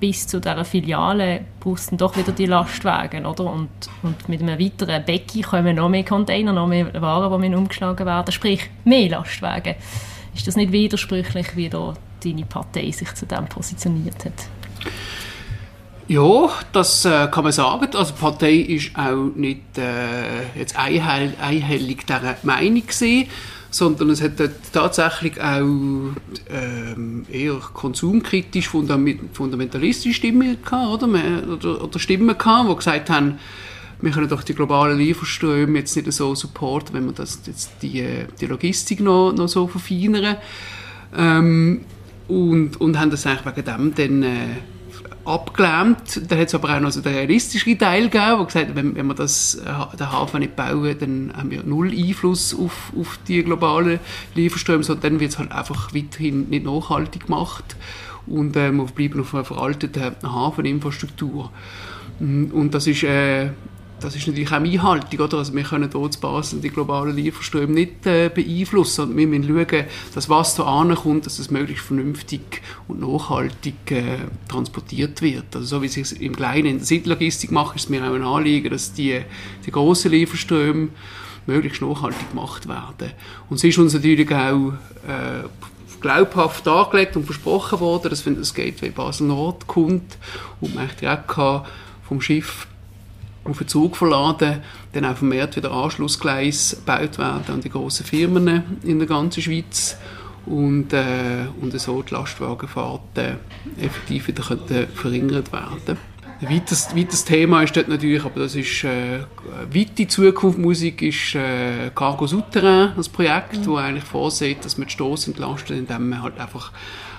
bis 0.00 0.26
zu 0.26 0.40
dieser 0.40 0.64
Filiale 0.64 1.42
brauchst 1.60 1.92
doch 2.00 2.16
wieder 2.16 2.32
die 2.32 2.46
Lastwagen, 2.46 3.26
oder? 3.26 3.44
Und, 3.44 3.68
und 4.02 4.28
mit 4.30 4.40
einem 4.40 4.58
weiteren 4.58 5.04
Becken 5.04 5.42
kommen 5.42 5.76
noch 5.76 5.90
mehr 5.90 6.04
Container, 6.04 6.54
noch 6.54 6.66
mehr 6.66 6.90
Waren, 7.02 7.42
die 7.42 7.54
umgeschlagen 7.54 8.06
werden, 8.06 8.32
sprich 8.32 8.70
mehr 8.84 9.10
Lastwagen. 9.10 9.74
Ist 10.34 10.46
das 10.46 10.56
nicht 10.56 10.72
widersprüchlich, 10.72 11.54
wie 11.54 11.68
da 11.68 11.92
deine 12.24 12.46
Partei 12.46 12.90
sich 12.90 13.12
zu 13.14 13.26
dem 13.26 13.44
positioniert 13.46 14.24
hat? 14.24 14.32
Ja, 16.10 16.50
das 16.72 17.04
äh, 17.04 17.28
kann 17.30 17.44
man 17.44 17.52
sagen. 17.52 17.86
Also 17.94 18.12
die 18.12 18.20
Partei 18.20 18.54
ist 18.54 18.96
auch 18.96 19.30
nicht 19.36 19.78
äh, 19.78 20.58
jetzt 20.58 20.76
einhell, 20.76 21.34
einhellig 21.40 22.04
dieser 22.04 22.34
Meinung 22.42 22.82
gewesen. 22.84 23.28
sondern 23.70 24.10
es 24.10 24.20
hat 24.20 24.32
tatsächlich 24.72 25.40
auch 25.40 25.60
ähm, 25.60 27.26
eher 27.30 27.60
konsumkritisch 27.72 28.68
fundamentalistische 28.68 30.12
Stimmen 30.12 30.58
gehabt, 30.64 31.04
oder? 31.04 31.08
oder, 31.48 31.84
oder 31.84 31.98
Stimmen 32.00 32.36
gehabt, 32.36 32.68
die 32.68 32.74
gesagt 32.74 33.08
haben, 33.08 33.38
wir 34.00 34.10
können 34.10 34.28
doch 34.28 34.42
die 34.42 34.54
globalen 34.54 34.98
Lieferströme 34.98 35.78
jetzt 35.78 35.94
nicht 35.94 36.12
so 36.12 36.34
supporten, 36.34 36.92
wenn 36.92 37.04
wir 37.04 37.12
das, 37.12 37.42
jetzt 37.46 37.70
die, 37.82 38.04
die 38.40 38.46
Logistik 38.46 38.98
noch, 38.98 39.32
noch 39.32 39.46
so 39.46 39.68
verfeinern. 39.68 40.38
Ähm, 41.16 41.82
und, 42.26 42.80
und 42.80 42.98
haben 42.98 43.10
das 43.12 43.24
eigentlich 43.26 43.56
wegen 43.56 43.64
dem 43.64 43.94
dann 43.94 44.22
äh, 44.24 44.46
abgelehnt. 45.24 46.30
Dann 46.30 46.38
hat 46.38 46.48
es 46.48 46.54
aber 46.54 46.76
auch 46.76 46.80
noch 46.80 46.90
so 46.90 47.00
den 47.00 47.14
realistischen 47.14 47.78
Teil 47.78 48.04
gegeben, 48.08 48.36
der 48.38 48.46
gesagt 48.46 48.68
hat, 48.68 48.76
wenn, 48.76 48.94
wenn 48.94 49.06
wir 49.06 49.14
das, 49.14 49.54
äh, 49.56 49.96
den 49.96 50.12
Hafen 50.12 50.40
nicht 50.40 50.56
bauen, 50.56 50.96
dann 50.98 51.32
haben 51.36 51.50
wir 51.50 51.62
null 51.62 51.90
Einfluss 51.92 52.54
auf, 52.54 52.92
auf 52.98 53.18
die 53.28 53.42
globalen 53.42 54.00
Lieferströme, 54.34 54.82
sondern 54.82 55.12
dann 55.12 55.20
wird 55.20 55.32
es 55.32 55.38
halt 55.38 55.52
einfach 55.52 55.94
weiterhin 55.94 56.48
nicht 56.48 56.64
nachhaltig 56.64 57.26
gemacht 57.26 57.76
und 58.26 58.56
äh, 58.56 58.70
wir 58.70 58.84
bleiben 58.84 59.20
auf 59.20 59.34
einer 59.34 59.44
veralteten 59.44 60.14
Hafeninfrastruktur. 60.22 61.50
Und 62.20 62.70
das 62.72 62.86
ist 62.86 63.02
äh, 63.02 63.50
das 64.00 64.16
ist 64.16 64.26
natürlich 64.26 64.50
auch 64.50 64.60
meine 64.60 64.82
Haltung. 64.82 65.20
Oder? 65.20 65.38
Also 65.38 65.54
wir 65.54 65.62
können 65.62 65.88
dort 65.90 66.14
zu 66.14 66.20
Basel 66.20 66.60
die 66.60 66.70
globalen 66.70 67.14
Lieferströme 67.14 67.72
nicht 67.72 68.06
äh, 68.06 68.28
beeinflussen. 68.28 69.10
Und 69.10 69.16
wir 69.16 69.26
müssen 69.26 69.48
schauen, 69.48 69.84
dass 70.14 70.28
was 70.28 70.54
da 70.54 70.64
ankommt, 70.64 71.26
dass 71.26 71.38
es 71.38 71.50
möglichst 71.50 71.84
vernünftig 71.84 72.62
und 72.88 73.00
nachhaltig 73.00 73.90
äh, 73.90 74.18
transportiert 74.48 75.22
wird. 75.22 75.54
Also 75.54 75.66
so 75.66 75.82
wie 75.82 75.88
sie 75.88 76.00
es 76.00 76.12
im 76.12 76.34
Kleinen 76.34 76.66
in 76.66 76.76
der 76.78 76.86
Siedlogistik 76.86 77.50
macht, 77.50 77.76
ist 77.76 77.84
es 77.84 77.88
mir 77.88 78.02
auch 78.02 78.14
ein 78.14 78.22
Anliegen, 78.22 78.70
dass 78.70 78.92
die, 78.92 79.20
die 79.66 79.70
grossen 79.70 80.10
Lieferströme 80.10 80.88
möglichst 81.46 81.82
nachhaltig 81.82 82.30
gemacht 82.30 82.68
werden. 82.68 83.12
Und 83.48 83.56
es 83.56 83.64
ist 83.64 83.78
uns 83.78 83.94
natürlich 83.94 84.30
auch 84.30 84.72
äh, 85.06 85.44
glaubhaft 86.00 86.66
dargelegt 86.66 87.16
und 87.16 87.24
versprochen 87.24 87.80
worden, 87.80 88.10
dass 88.10 88.24
wenn 88.26 88.36
das 88.36 88.54
Gateway 88.54 88.90
Basel 88.90 89.26
Nord 89.26 89.66
kommt 89.66 90.16
und 90.60 90.74
man 90.74 90.88
direkt 91.00 91.34
vom 92.08 92.20
Schiff 92.20 92.66
auf 93.44 93.58
den 93.58 93.68
Zug 93.68 93.96
verladen, 93.96 94.62
dann 94.92 95.04
auch 95.04 95.16
vermehrt 95.16 95.56
wieder 95.56 95.72
Anschlussgleis 95.72 96.76
gebaut 96.84 97.18
werden 97.18 97.54
an 97.54 97.60
die 97.60 97.70
grossen 97.70 98.04
Firmen 98.04 98.78
in 98.82 98.98
der 98.98 99.08
ganzen 99.08 99.42
Schweiz 99.42 99.96
und, 100.46 100.92
äh, 100.92 101.46
und 101.60 101.78
so 101.78 102.02
die 102.02 102.14
Lastwagenfahrten 102.14 103.36
effektiv 103.78 104.28
wieder 104.28 104.42
könnten 104.42 104.88
verringert 104.88 105.52
werden 105.52 105.98
ein 106.40 106.54
weiteres, 106.54 106.96
weiteres 106.96 107.24
Thema 107.24 107.62
ist 107.62 107.76
dort 107.76 107.88
natürlich, 107.88 108.24
aber 108.24 108.40
das 108.40 108.54
ist 108.54 108.84
äh, 108.84 109.20
weite 109.72 110.08
Zukunft 110.08 110.58
Musik, 110.58 111.02
ist 111.02 111.34
äh, 111.34 111.90
Cargo 111.94 112.26
Souterrain, 112.26 112.92
das 112.96 113.08
Projekt, 113.08 113.58
mhm. 113.58 113.66
wo 113.66 113.76
eigentlich 113.76 114.04
vorsieht, 114.04 114.64
dass 114.64 114.78
man 114.78 114.88
die 114.88 114.92
Stoss 114.92 115.26
entlastet, 115.26 115.76
indem 115.76 116.08
man 116.08 116.22
halt 116.22 116.40
einfach 116.40 116.72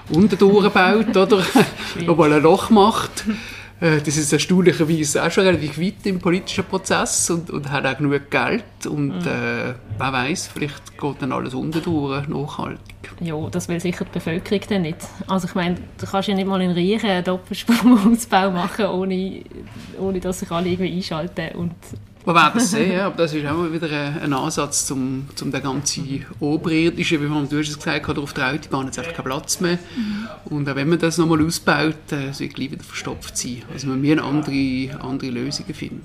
unten 0.09 0.37
durchbaut, 0.37 1.15
oder? 1.15 1.45
Nochmal 2.05 2.33
ein 2.33 2.41
Loch 2.41 2.71
macht. 2.71 3.25
Äh, 3.81 3.99
das 3.99 4.15
ist 4.15 4.31
erstaunlicherweise 4.31 5.23
auch 5.23 5.31
schon 5.31 5.43
relativ 5.43 5.79
weit 5.79 6.05
im 6.05 6.19
politischen 6.19 6.63
Prozess 6.65 7.31
und, 7.31 7.49
und 7.49 7.71
hat 7.71 7.85
auch 7.85 7.97
genug 7.97 8.29
Geld 8.29 8.85
und 8.85 9.07
mhm. 9.07 9.27
äh, 9.27 9.73
wer 9.97 10.13
weiß, 10.13 10.51
vielleicht 10.53 10.97
geht 10.99 11.15
dann 11.19 11.31
alles 11.31 11.55
unten 11.55 11.81
durch, 11.81 12.27
nachhaltig. 12.27 12.79
Ja, 13.19 13.35
das 13.49 13.67
will 13.67 13.79
sicher 13.79 14.05
die 14.05 14.11
Bevölkerung 14.11 14.61
dann 14.69 14.81
nicht. 14.83 14.97
Also 15.27 15.47
ich 15.47 15.55
meine, 15.55 15.77
du 15.97 16.05
kannst 16.05 16.29
ja 16.29 16.35
nicht 16.35 16.47
mal 16.47 16.61
in 16.61 16.71
Riechen 16.71 17.09
einen 17.09 17.23
Doppelspurausbau 17.23 18.51
machen, 18.51 18.85
ohne, 18.85 19.43
ohne 19.99 20.19
dass 20.19 20.39
sich 20.39 20.51
alle 20.51 20.69
irgendwie 20.69 20.95
einschalten 20.97 21.55
und 21.55 21.73
wir 22.23 22.35
werden 22.35 22.57
es 22.61 22.71
sehen, 22.71 22.91
ja, 22.93 23.07
aber 23.07 23.17
das 23.17 23.33
ist 23.33 23.45
auch 23.45 23.71
wieder 23.71 23.89
ein 23.89 24.33
Ansatz, 24.33 24.91
um, 24.91 25.27
um 25.41 25.51
den 25.51 25.63
ganzen 25.63 26.25
Oberirdischen, 26.39 27.21
wie 27.21 27.27
man, 27.27 27.45
es 27.45 27.75
gesagt 27.75 28.07
hast, 28.07 28.17
auf 28.17 28.33
der 28.33 28.53
Autobahn 28.53 28.85
jetzt 28.85 28.99
einfach 28.99 29.13
keinen 29.13 29.25
Platz 29.25 29.59
mehr. 29.59 29.79
Mhm. 29.95 30.27
Und 30.45 30.69
auch 30.69 30.75
wenn 30.75 30.89
man 30.89 30.99
das 30.99 31.17
nochmal 31.17 31.43
ausbaut, 31.45 32.11
äh, 32.11 32.31
soll 32.31 32.47
gleich 32.49 32.71
wieder 32.71 32.83
verstopft 32.83 33.37
sein. 33.37 33.63
Also 33.73 33.87
wir 33.87 33.95
müssen 33.95 34.19
andere, 34.19 35.03
andere 35.03 35.31
Lösungen 35.31 35.73
finden. 35.73 36.03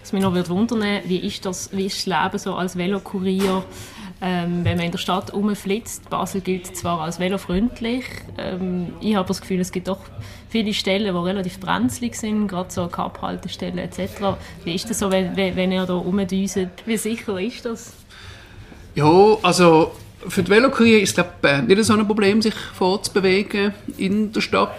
Was 0.00 0.12
mich 0.12 0.22
noch 0.22 0.34
würde 0.34 0.48
wundern, 0.48 1.02
wie 1.06 1.18
ist 1.18 1.44
das, 1.46 1.70
wie 1.72 1.86
ist 1.86 2.06
das 2.06 2.06
Leben 2.06 2.38
so 2.38 2.54
als 2.54 2.76
Velokurier? 2.76 3.64
Ähm, 4.24 4.64
wenn 4.64 4.76
man 4.76 4.86
in 4.86 4.92
der 4.92 4.98
Stadt 4.98 5.34
rumflitzt, 5.34 6.08
Basel 6.08 6.42
gilt 6.42 6.76
zwar 6.76 7.00
als 7.00 7.18
velofreundlich, 7.18 8.04
ähm, 8.38 8.92
ich 9.00 9.16
habe 9.16 9.26
das 9.26 9.40
Gefühl, 9.40 9.58
es 9.58 9.72
gibt 9.72 9.88
doch 9.88 9.98
viele 10.48 10.72
Stellen, 10.74 11.12
die 11.12 11.20
relativ 11.20 11.58
brenzlig 11.58 12.14
sind, 12.14 12.46
gerade 12.46 12.70
so 12.70 12.86
Cup-Haltestellen 12.86 13.78
etc. 13.78 14.36
Wie 14.62 14.76
ist 14.76 14.88
das 14.88 15.00
so, 15.00 15.10
wenn, 15.10 15.34
wenn 15.34 15.72
ihr 15.72 15.86
da 15.86 15.94
rumdüset? 15.94 16.70
Wie 16.86 16.96
sicher 16.96 17.40
ist 17.40 17.64
das? 17.64 17.94
Ja, 18.94 19.38
also 19.42 19.90
für 20.28 20.44
die 20.44 20.50
Velokurier 20.50 21.00
ist 21.00 21.18
es 21.18 21.24
äh, 21.42 21.62
nicht 21.62 21.82
so 21.84 21.94
ein 21.94 22.06
Problem, 22.06 22.42
sich 22.42 22.54
fortzubewegen 22.54 23.74
in 23.98 24.30
der 24.30 24.40
Stadt 24.40 24.70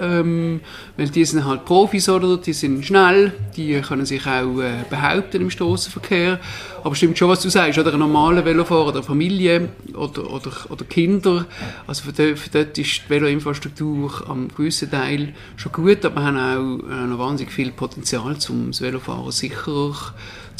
ähm, 0.00 0.60
weil 0.96 1.08
die 1.08 1.24
sind 1.24 1.44
halt 1.44 1.64
Profis, 1.64 2.08
oder? 2.08 2.36
Die 2.36 2.52
sind 2.52 2.84
schnell, 2.84 3.32
die 3.56 3.80
können 3.80 4.06
sich 4.06 4.26
auch 4.26 4.60
äh, 4.60 4.84
behaupten 4.88 5.42
im 5.42 5.50
Straßenverkehr. 5.50 6.38
Aber 6.84 6.94
stimmt 6.94 7.18
schon, 7.18 7.28
was 7.28 7.40
du 7.40 7.48
sagst, 7.48 7.78
oder? 7.78 7.92
Ein 7.92 7.98
normaler 7.98 8.44
Velofahrer 8.44 8.88
oder 8.88 9.02
Familie 9.02 9.68
oder, 9.94 10.30
oder, 10.30 10.52
oder 10.68 10.84
Kinder, 10.84 11.46
also 11.86 12.04
für, 12.04 12.12
die, 12.12 12.36
für 12.36 12.50
dort 12.50 12.78
ist 12.78 13.02
die 13.04 13.10
Veloinfrastruktur 13.10 14.24
am 14.28 14.48
gewissen 14.48 14.90
Teil 14.90 15.34
schon 15.56 15.72
gut, 15.72 16.04
aber 16.04 16.20
wir 16.20 16.24
haben 16.24 16.36
auch 16.36 16.88
äh, 16.88 17.06
noch 17.06 17.18
wahnsinnig 17.18 17.52
viel 17.52 17.72
Potenzial, 17.72 18.36
um 18.48 18.70
das 18.70 18.80
Velofahren 18.80 19.32
sicherer 19.32 19.92
zu 19.92 20.12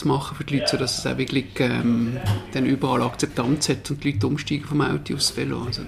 machen 0.04 0.36
für 0.36 0.44
die 0.44 0.58
Leute, 0.58 0.70
sodass 0.72 0.98
es 0.98 1.06
auch 1.06 1.16
wirklich 1.16 1.46
ähm, 1.58 2.18
dann 2.52 2.66
überall 2.66 3.02
Akzeptanz 3.02 3.68
hat 3.68 3.90
und 3.90 4.04
die 4.04 4.12
Leute 4.12 4.26
umsteigen 4.26 4.64
vom 4.64 4.80
Auto 4.80 5.14
aufs 5.14 5.36
Velo. 5.36 5.62
Also, 5.66 5.82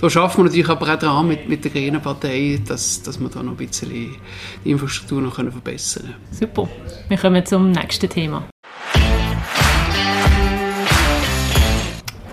da 0.00 0.10
schaffen 0.10 0.38
wir 0.38 0.44
natürlich 0.44 0.68
aber 0.68 0.92
auch 0.92 0.98
dran 0.98 1.28
mit, 1.28 1.48
mit 1.48 1.64
der 1.64 1.70
Grünen 1.70 2.00
Partei, 2.00 2.60
dass, 2.66 3.02
dass 3.02 3.20
wir 3.20 3.28
da 3.28 3.42
noch 3.42 3.52
ein 3.52 3.56
bisschen 3.56 3.90
die 3.90 4.70
Infrastruktur 4.70 5.22
noch 5.22 5.36
können 5.36 5.52
verbessern 5.52 6.04
können. 6.04 6.14
Super. 6.30 6.68
Wir 7.08 7.18
kommen 7.18 7.46
zum 7.46 7.70
nächsten 7.70 8.08
Thema. 8.08 8.44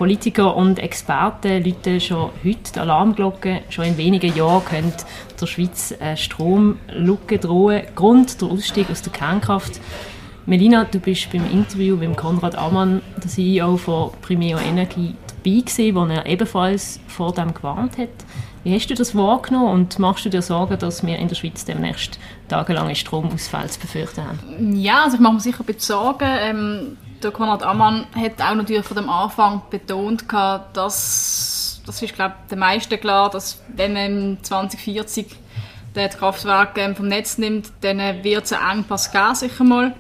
Politiker 0.01 0.55
und 0.55 0.79
Experten 0.79 1.63
läuten 1.63 2.01
schon 2.01 2.31
heute 2.43 2.71
die 2.73 2.79
Alarmglocke. 2.79 3.61
Schon 3.69 3.85
in 3.85 3.97
wenigen 3.97 4.35
Jahren 4.35 4.65
könnte 4.65 5.05
der 5.39 5.45
Schweiz 5.45 5.93
eine 5.99 6.17
Stromlücke 6.17 7.37
drohen. 7.37 7.83
Grund 7.93 8.41
der 8.41 8.47
Ausstieg 8.47 8.89
aus 8.89 9.03
der 9.03 9.11
Kernkraft 9.11 9.79
Melina, 10.48 10.86
du 10.86 11.00
bist 11.00 11.31
beim 11.31 11.50
Interview 11.51 11.95
mit 11.95 12.17
Konrad 12.17 12.55
Ammann, 12.55 13.03
der 13.17 13.29
CEO 13.29 13.77
von 13.77 14.12
Primeo 14.24 14.57
Energie, 14.57 15.13
dabei 15.27 15.60
gewesen, 15.60 15.95
wo 15.95 16.05
er 16.05 16.25
ebenfalls 16.25 17.00
vor 17.07 17.31
dem 17.31 17.53
gewarnt 17.53 18.00
hat. 18.00 18.10
Wie 18.63 18.74
hast 18.74 18.88
du 18.88 18.95
das 18.95 19.15
wahrgenommen 19.15 19.69
und 19.69 20.00
machst 20.00 20.25
du 20.25 20.29
dir 20.29 20.41
Sorgen, 20.41 20.79
dass 20.79 21.05
wir 21.05 21.17
in 21.17 21.27
der 21.27 21.36
Schweiz 21.36 21.63
demnächst 21.65 22.17
tagelange 22.48 22.95
Stromausfälle 22.95 23.67
zu 23.67 23.79
befürchten 23.79 24.24
haben? 24.24 24.75
Ja, 24.75 25.03
also 25.03 25.15
ich 25.17 25.21
mache 25.21 25.33
mir 25.33 25.39
sicher 25.41 25.60
ein 25.60 25.65
bisschen 25.65 25.95
Sorgen. 25.95 26.27
Ähm, 26.27 26.98
der 27.21 27.29
Konrad 27.29 27.62
Ammann 27.62 28.07
hat 28.15 28.41
auch 28.41 28.55
natürlich 28.55 28.86
von 28.86 28.98
dem 28.98 29.10
Anfang 29.10 29.62
betont, 29.69 30.25
dass 30.74 31.81
das 31.86 32.01
ist 32.01 32.15
glaube 32.15 32.36
den 32.50 32.60
meisten 32.60 33.00
klar, 33.00 33.29
dass 33.29 33.62
wenn 33.75 33.93
man 33.93 34.38
2040 34.41 35.27
das 35.93 36.17
Kraftwerk 36.17 36.79
vom 36.95 37.07
Netz 37.07 37.38
nimmt, 37.38 37.71
dann 37.81 38.00
wird 38.24 38.45
es 38.45 38.53
einen 38.53 38.79
Engpass 38.79 39.12
geben, 39.12 39.36
sicher 39.36 39.63
mal 39.63 39.93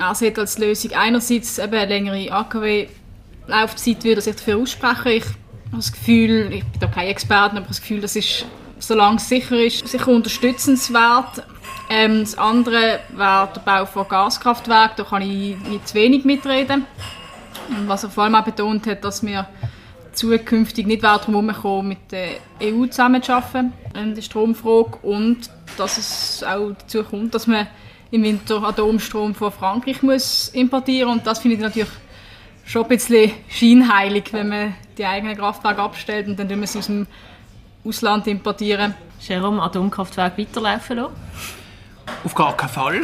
ansieht 0.00 0.38
als 0.38 0.58
Lösung. 0.58 0.92
Einerseits 0.92 1.58
eben 1.58 1.74
eine 1.74 1.86
längere 1.86 2.32
AKW-Laufzeit 2.32 4.04
würde 4.04 4.20
sich 4.20 4.36
dafür 4.36 4.58
aussprechen. 4.58 5.08
Ich 5.08 5.24
habe 5.24 5.76
das 5.76 5.92
Gefühl, 5.92 6.52
ich 6.52 6.64
bin 6.64 6.80
da 6.80 6.86
kein 6.86 7.08
Experte, 7.08 7.56
aber 7.56 7.66
das 7.66 7.80
Gefühl, 7.80 8.00
das 8.00 8.16
ist, 8.16 8.46
solange 8.78 9.16
es 9.16 9.28
sicher 9.28 9.58
ist, 9.58 9.86
sicher 9.86 10.08
unterstützenswert. 10.08 11.42
Ähm, 11.88 12.20
das 12.20 12.36
andere 12.36 13.00
wäre 13.14 13.48
der 13.54 13.60
Bau 13.60 13.86
von 13.86 14.08
Gaskraftwerken. 14.08 14.96
Da 14.96 15.04
kann 15.04 15.22
ich 15.22 15.56
nicht 15.58 15.88
zu 15.88 15.94
wenig 15.94 16.24
mitreden. 16.24 16.86
Was 17.86 18.04
er 18.04 18.10
vor 18.10 18.24
allem 18.24 18.34
auch 18.34 18.44
betont 18.44 18.86
hat, 18.86 19.04
dass 19.04 19.24
wir 19.24 19.48
zukünftig 20.12 20.86
nicht 20.86 21.04
darum 21.04 21.34
herumkommen, 21.34 21.88
mit 21.88 22.10
der 22.10 22.28
EU 22.62 22.86
zusammenzuarbeiten 22.86 23.72
in 23.94 24.14
der 24.14 24.22
Stromfrage 24.22 24.96
und 25.02 25.50
dass 25.76 25.98
es 25.98 26.42
auch 26.42 26.72
dazu 26.78 27.04
kommt, 27.04 27.34
dass 27.34 27.46
man 27.46 27.66
im 28.10 28.22
Winter 28.22 28.62
Atomstrom 28.62 29.34
von 29.34 29.52
Frankreich 29.52 30.02
muss 30.02 30.48
importieren 30.48 31.10
und 31.10 31.26
das 31.26 31.40
finde 31.40 31.56
ich 31.56 31.62
natürlich 31.62 31.90
schon 32.64 32.82
ein 32.82 32.88
bisschen 32.88 33.32
scheinheilig, 33.48 34.32
wenn 34.32 34.48
man 34.48 34.74
die 34.96 35.06
eigenen 35.06 35.36
Kraftwerke 35.36 35.82
abstellt 35.82 36.28
und 36.28 36.38
dann 36.38 36.48
müssen 36.58 36.60
wir 36.60 36.66
sie 36.68 36.78
aus 36.78 36.86
dem 36.86 37.06
Ausland 37.84 38.26
importieren. 38.26 38.94
Jerome, 39.20 39.62
Atomkraftwerke 39.62 40.42
weiterlaufen 40.42 40.96
lassen? 40.96 41.14
Auf 42.24 42.34
gar 42.34 42.56
keinen 42.56 42.68
Fall. 42.68 43.02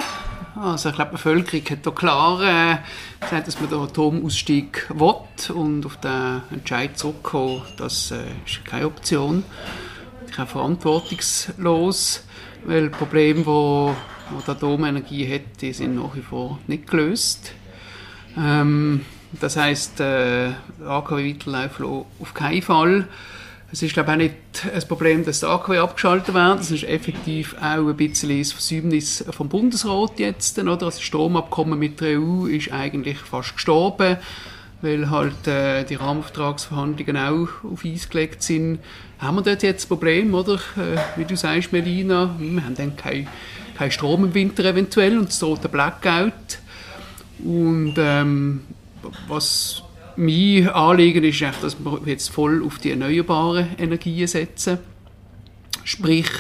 Also 0.55 0.91
ich 0.91 0.95
glaube, 0.95 1.13
die 1.13 1.17
Bevölkerung 1.17 1.65
hat 1.71 1.87
da 1.87 1.91
klar 1.91 2.43
äh, 2.43 2.77
gesagt, 3.21 3.49
dass 3.49 3.61
man 3.61 3.71
den 3.71 3.79
Atomausstieg 3.81 4.91
will 4.91 5.55
und 5.55 5.87
auf 5.87 5.97
den 5.97 6.43
Entscheid 6.51 6.99
zurückkommen, 6.99 7.63
das 7.79 8.11
äh, 8.11 8.17
ist 8.45 8.65
keine 8.65 8.87
Option. 8.87 9.45
Ich 10.31 10.39
auch 10.39 10.47
verantwortungslos, 10.47 12.25
weil 12.65 12.91
Probleme, 12.91 13.45
die 13.45 14.22
die 14.41 14.51
Atomenergie 14.51 15.35
hat, 15.35 15.61
die 15.61 15.73
sind 15.73 15.97
nach 15.97 16.15
wie 16.15 16.23
vor 16.23 16.59
nicht 16.67 16.89
gelöst. 16.89 17.53
Ähm, 18.37 19.03
Das 19.41 19.57
heisst, 19.57 19.99
äh, 20.01 20.51
AKW 20.87 21.31
weiterlaufen 21.31 21.87
auf 21.87 22.35
keinen 22.35 22.61
Fall. 22.63 23.09
Es 23.73 23.83
ist 23.83 23.95
glaube 23.95 24.11
ich 24.11 24.15
auch 24.15 24.19
nicht 24.19 24.35
ein 24.75 24.89
Problem, 24.89 25.25
dass 25.25 25.41
die 25.41 25.47
AKW 25.47 25.79
abgeschaltet 25.79 26.35
werden. 26.35 26.59
Das 26.59 26.71
ist 26.71 26.85
effektiv 26.85 27.57
auch 27.59 27.89
ein 27.89 27.97
bisschen 27.97 28.39
das 28.39 28.53
Versäumnis 28.53 29.25
vom 29.31 29.49
Bundesrat 29.49 30.19
jetzt. 30.19 30.59
Oder? 30.59 30.73
Also 30.73 30.87
das 30.87 31.01
Stromabkommen 31.01 31.79
mit 31.79 32.03
der 32.03 32.21
EU 32.21 32.45
ist 32.45 32.71
eigentlich 32.71 33.17
fast 33.19 33.55
gestorben, 33.55 34.19
weil 34.83 35.09
halt 35.09 35.47
äh, 35.47 35.85
die 35.85 35.95
Rahmenvertragsverhandlungen 35.95 37.17
auch 37.17 37.49
auf 37.73 37.87
Eis 37.87 38.11
gelegt 38.11 38.43
sind. 38.43 38.81
Haben 39.19 39.37
wir 39.37 39.43
dort 39.43 39.63
jetzt 39.63 39.87
ein 39.87 39.89
Problem, 39.89 40.35
oder? 40.35 40.57
Äh, 40.57 40.99
wie 41.17 41.25
du 41.25 41.37
sagst, 41.37 41.73
Melina, 41.73 42.35
hm, 42.39 42.57
wir 42.57 42.65
haben 42.67 42.75
dann 42.75 42.97
keinen 42.97 43.29
kein 43.83 43.91
Strom 43.91 44.25
im 44.25 44.35
Winter 44.35 44.65
eventuell 44.65 45.19
und 45.19 45.31
es 45.31 45.41
droht 45.41 45.65
ein 45.65 45.71
Blackout. 45.73 46.61
Und 47.45 47.95
ähm, 47.99 48.61
was 49.27 49.83
mein 50.15 50.69
Anliegen 50.69 51.25
ist, 51.25 51.43
echt, 51.43 51.65
dass 51.65 51.77
wir 51.81 52.01
jetzt 52.07 52.31
voll 52.31 52.65
auf 52.65 52.79
die 52.79 52.93
erneuerbaren 52.93 53.77
Energien 53.79 54.29
setzen. 54.29 54.79
Sprich, 55.83 56.31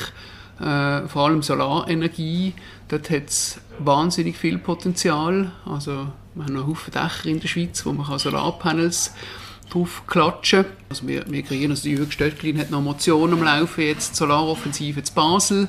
äh, 0.60 1.08
vor 1.08 1.26
allem 1.26 1.42
Solarenergie. 1.42 2.54
Dort 2.86 3.10
hat 3.10 3.28
es 3.28 3.60
wahnsinnig 3.80 4.36
viel 4.36 4.58
Potenzial. 4.58 5.50
Also, 5.66 6.12
wir 6.34 6.44
haben 6.44 6.54
noch 6.54 6.68
Haufen 6.68 6.92
Dächer 6.92 7.26
in 7.26 7.40
der 7.40 7.48
Schweiz, 7.48 7.84
wo 7.84 7.92
man 7.92 8.18
Solarpanels 8.20 9.14
drauf 9.68 10.04
klatschen 10.06 10.62
kann. 10.62 10.72
Also 10.90 11.08
wir, 11.08 11.24
wir 11.28 11.42
kreieren, 11.42 11.72
also 11.72 11.82
die 11.82 11.92
Jürgen 11.92 12.12
Stöcklin 12.12 12.58
hat 12.58 12.70
noch 12.70 12.82
Motionen 12.82 13.32
am 13.32 13.42
Laufen, 13.42 13.82
jetzt 13.82 14.14
Solaroffensive 14.14 15.02
zu 15.02 15.14
Basel. 15.14 15.68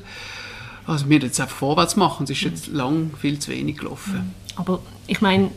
Also 0.85 1.09
wir 1.09 1.19
jetzt 1.19 1.39
einfach 1.39 1.55
vorwärts 1.55 1.95
machen, 1.95 2.25
es 2.25 2.31
ist 2.31 2.41
jetzt 2.41 2.67
lang 2.67 3.11
viel 3.19 3.39
zu 3.39 3.51
wenig 3.51 3.77
gelaufen. 3.77 4.33
Aber 4.55 4.79
ich 5.07 5.21
meine, 5.21 5.49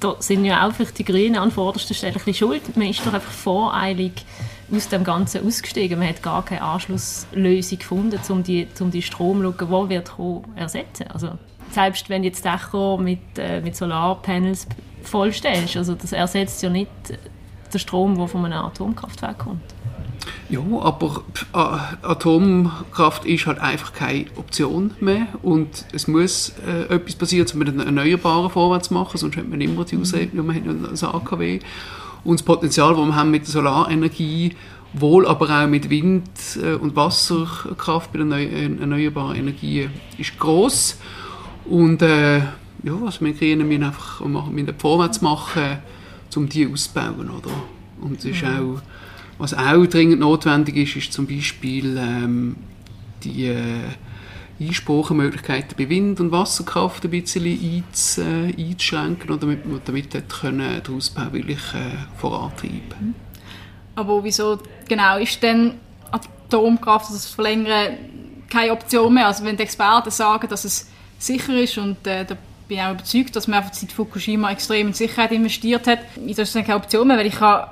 da 0.00 0.16
sind 0.20 0.44
ja 0.44 0.66
auch 0.66 0.72
die 0.72 1.04
Grünen 1.04 1.36
an 1.36 1.50
vorderster 1.50 1.94
Stelle 1.94 2.12
ein 2.12 2.18
bisschen 2.18 2.34
schuld. 2.34 2.76
Man 2.76 2.88
ist 2.88 3.04
doch 3.04 3.12
einfach 3.12 3.32
voreilig 3.32 4.12
aus 4.72 4.88
dem 4.88 5.02
Ganzen 5.02 5.46
ausgestiegen. 5.46 5.98
Man 5.98 6.08
hat 6.08 6.22
gar 6.22 6.44
keine 6.44 6.62
Anschlusslösung 6.62 7.78
gefunden, 7.78 8.20
um 8.28 8.42
die, 8.42 8.68
um 8.80 8.90
die 8.90 9.02
Stromlücke, 9.02 9.66
die 9.66 9.88
wird 9.88 10.08
kommen, 10.10 10.44
ersetzen. 10.54 11.06
Also 11.08 11.32
selbst 11.70 12.08
wenn 12.08 12.22
jetzt 12.22 12.44
Dächer 12.44 12.98
mit, 12.98 13.20
äh, 13.36 13.60
mit 13.60 13.76
Solarpanels 13.76 14.66
vollstellst, 15.02 15.76
also 15.76 15.94
das 15.94 16.12
ersetzt 16.12 16.62
ja 16.62 16.70
nicht 16.70 16.90
den 17.72 17.78
Strom, 17.78 18.16
der 18.16 18.28
von 18.28 18.44
einem 18.44 18.64
Atomkraftwerk 18.64 19.38
kommt. 19.38 19.62
Ja, 20.48 20.60
aber 20.80 21.22
Atomkraft 22.02 23.24
ist 23.24 23.46
halt 23.46 23.58
einfach 23.58 23.92
keine 23.92 24.26
Option 24.36 24.92
mehr 25.00 25.26
und 25.42 25.84
es 25.92 26.08
muss 26.08 26.54
äh, 26.66 26.94
etwas 26.94 27.16
passieren, 27.16 27.46
um 27.52 27.58
mit 27.58 27.68
den 27.68 27.80
Erneuerbaren 27.80 28.50
vorwärts 28.50 28.88
zu 28.88 28.94
machen, 28.94 29.18
sonst 29.18 29.36
hat 29.36 29.48
man 29.48 29.60
immer 29.60 29.84
die 29.84 29.96
Ausrede, 29.98 30.42
man 30.42 30.56
hat 30.56 30.62
das 30.92 31.04
AKW. 31.04 31.60
Und 32.24 32.40
das 32.40 32.44
Potenzial, 32.44 32.94
das 32.94 33.06
wir 33.06 33.14
haben 33.14 33.30
mit 33.30 33.46
der 33.46 33.52
Solarenergie, 33.52 34.56
wohl 34.94 35.26
aber 35.26 35.64
auch 35.64 35.68
mit 35.68 35.90
Wind- 35.90 36.30
äh, 36.62 36.74
und 36.74 36.96
Wasserkraft 36.96 38.12
bei 38.12 38.18
den 38.18 38.32
äh, 38.32 38.64
erneuerbaren 38.80 39.36
Energien, 39.36 39.90
ist 40.16 40.38
groß 40.38 40.98
und 41.66 42.02
äh, 42.02 42.38
ja, 42.38 42.94
was 43.00 43.20
wir 43.20 43.34
kriegen, 43.34 43.68
wir 43.68 43.86
einfach 43.86 44.20
wir 44.20 44.74
vorwärts 44.78 45.20
machen, 45.20 45.78
um 46.36 46.48
die 46.48 46.66
auszubauen, 46.70 47.30
oder? 47.30 47.50
Und 48.00 48.18
es 48.18 48.24
ist 48.24 48.42
mhm. 48.42 48.48
auch 48.48 48.82
was 49.38 49.54
auch 49.54 49.86
dringend 49.86 50.20
notwendig 50.20 50.76
ist, 50.76 50.96
ist 50.96 51.12
zum 51.12 51.26
Beispiel 51.26 51.96
ähm, 51.96 52.56
die 53.22 53.46
äh, 53.46 53.56
Einsprachemöglichkeiten 54.60 55.76
bei 55.78 55.88
Wind- 55.88 56.20
und 56.20 56.32
Wasserkraft 56.32 57.04
ein 57.04 57.10
bisschen 57.10 57.44
einz, 57.44 58.18
äh, 58.18 58.52
einzuschränken, 58.56 59.30
oder 59.30 59.38
damit 59.38 59.60
damit 59.84 60.12
den 60.12 60.96
Ausbau 60.96 61.32
wirklich 61.32 61.60
äh, 61.74 62.18
vorantreiben. 62.18 63.14
Aber 63.94 64.22
wieso 64.22 64.58
genau 64.88 65.18
ist 65.18 65.42
denn 65.42 65.74
Atomkraft, 66.10 67.06
also 67.06 67.14
das 67.14 67.26
Verlängern, 67.26 67.94
keine 68.50 68.72
Option 68.72 69.14
mehr? 69.14 69.26
Also 69.26 69.44
wenn 69.44 69.56
die 69.56 69.62
Experten 69.62 70.10
sagen, 70.10 70.48
dass 70.48 70.64
es 70.64 70.88
sicher 71.18 71.54
ist 71.54 71.78
und 71.78 72.06
äh, 72.06 72.24
da 72.24 72.36
bin 72.66 72.78
ich 72.78 72.82
auch 72.82 72.92
überzeugt, 72.92 73.34
dass 73.34 73.46
man 73.46 73.60
einfach 73.60 73.74
seit 73.74 73.92
Fukushima 73.92 74.50
extrem 74.50 74.88
in 74.88 74.92
Sicherheit 74.92 75.32
investiert 75.32 75.86
hat, 75.86 76.00
ist 76.26 76.38
das 76.38 76.52
keine 76.52 76.76
Option 76.76 77.08
mehr, 77.08 77.16
weil 77.16 77.26
ich 77.26 77.36
kann 77.36 77.64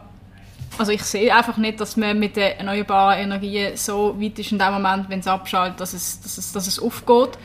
also 0.78 0.92
ich 0.92 1.02
sehe 1.02 1.34
einfach 1.34 1.56
nicht, 1.56 1.80
dass 1.80 1.96
man 1.96 2.18
mit 2.18 2.36
den 2.36 2.58
erneuerbaren 2.58 3.18
Energien 3.18 3.76
so 3.76 4.14
weit 4.20 4.38
ist 4.38 4.52
in 4.52 4.58
dem 4.58 4.72
Moment, 4.72 5.08
wenn 5.08 5.20
es 5.20 5.26
abschaltet, 5.26 5.80
dass 5.80 5.92
es, 5.92 6.20
dass 6.20 6.38
es, 6.38 6.52
dass 6.52 6.66
es 6.66 6.78
aufgeht. 6.78 7.38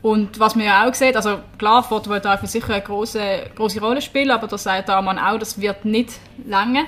Und 0.00 0.38
was 0.38 0.54
man 0.54 0.64
ja 0.64 0.88
auch 0.88 0.94
sieht, 0.94 1.16
also 1.16 1.40
klar, 1.58 1.82
Photovoltaik 1.82 2.40
wird 2.42 2.52
sicher 2.52 2.74
eine 2.74 2.82
große, 2.82 3.50
große 3.56 3.80
Rolle 3.80 4.00
spielen, 4.00 4.30
aber 4.30 4.46
da 4.46 4.56
sagt 4.56 4.88
Mann 4.88 5.18
auch, 5.18 5.38
das 5.38 5.60
wird 5.60 5.84
nicht 5.84 6.20
länger. 6.46 6.84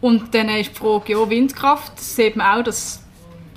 Und 0.00 0.34
dann 0.34 0.50
ist 0.50 0.70
die 0.70 0.74
Frage, 0.74 1.12
ja, 1.12 1.30
Windkraft, 1.30 1.94
das 1.96 2.14
sieht 2.14 2.36
man 2.36 2.58
auch, 2.58 2.62
dass 2.62 3.02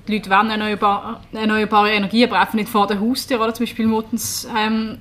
die 0.07 0.13
Leute 0.13 0.29
wollen 0.29 0.49
erneuerbare, 0.49 1.19
erneuerbare 1.33 1.91
Energie, 1.91 2.23
aber 2.23 2.39
einfach 2.39 2.53
nicht 2.53 2.69
vor 2.69 2.87
der 2.87 2.99
Haustür, 2.99 3.41
oder 3.41 3.53
zum 3.53 3.65
Beispiel 3.65 3.85
Muttens 3.85 4.47
ähm, 4.57 4.99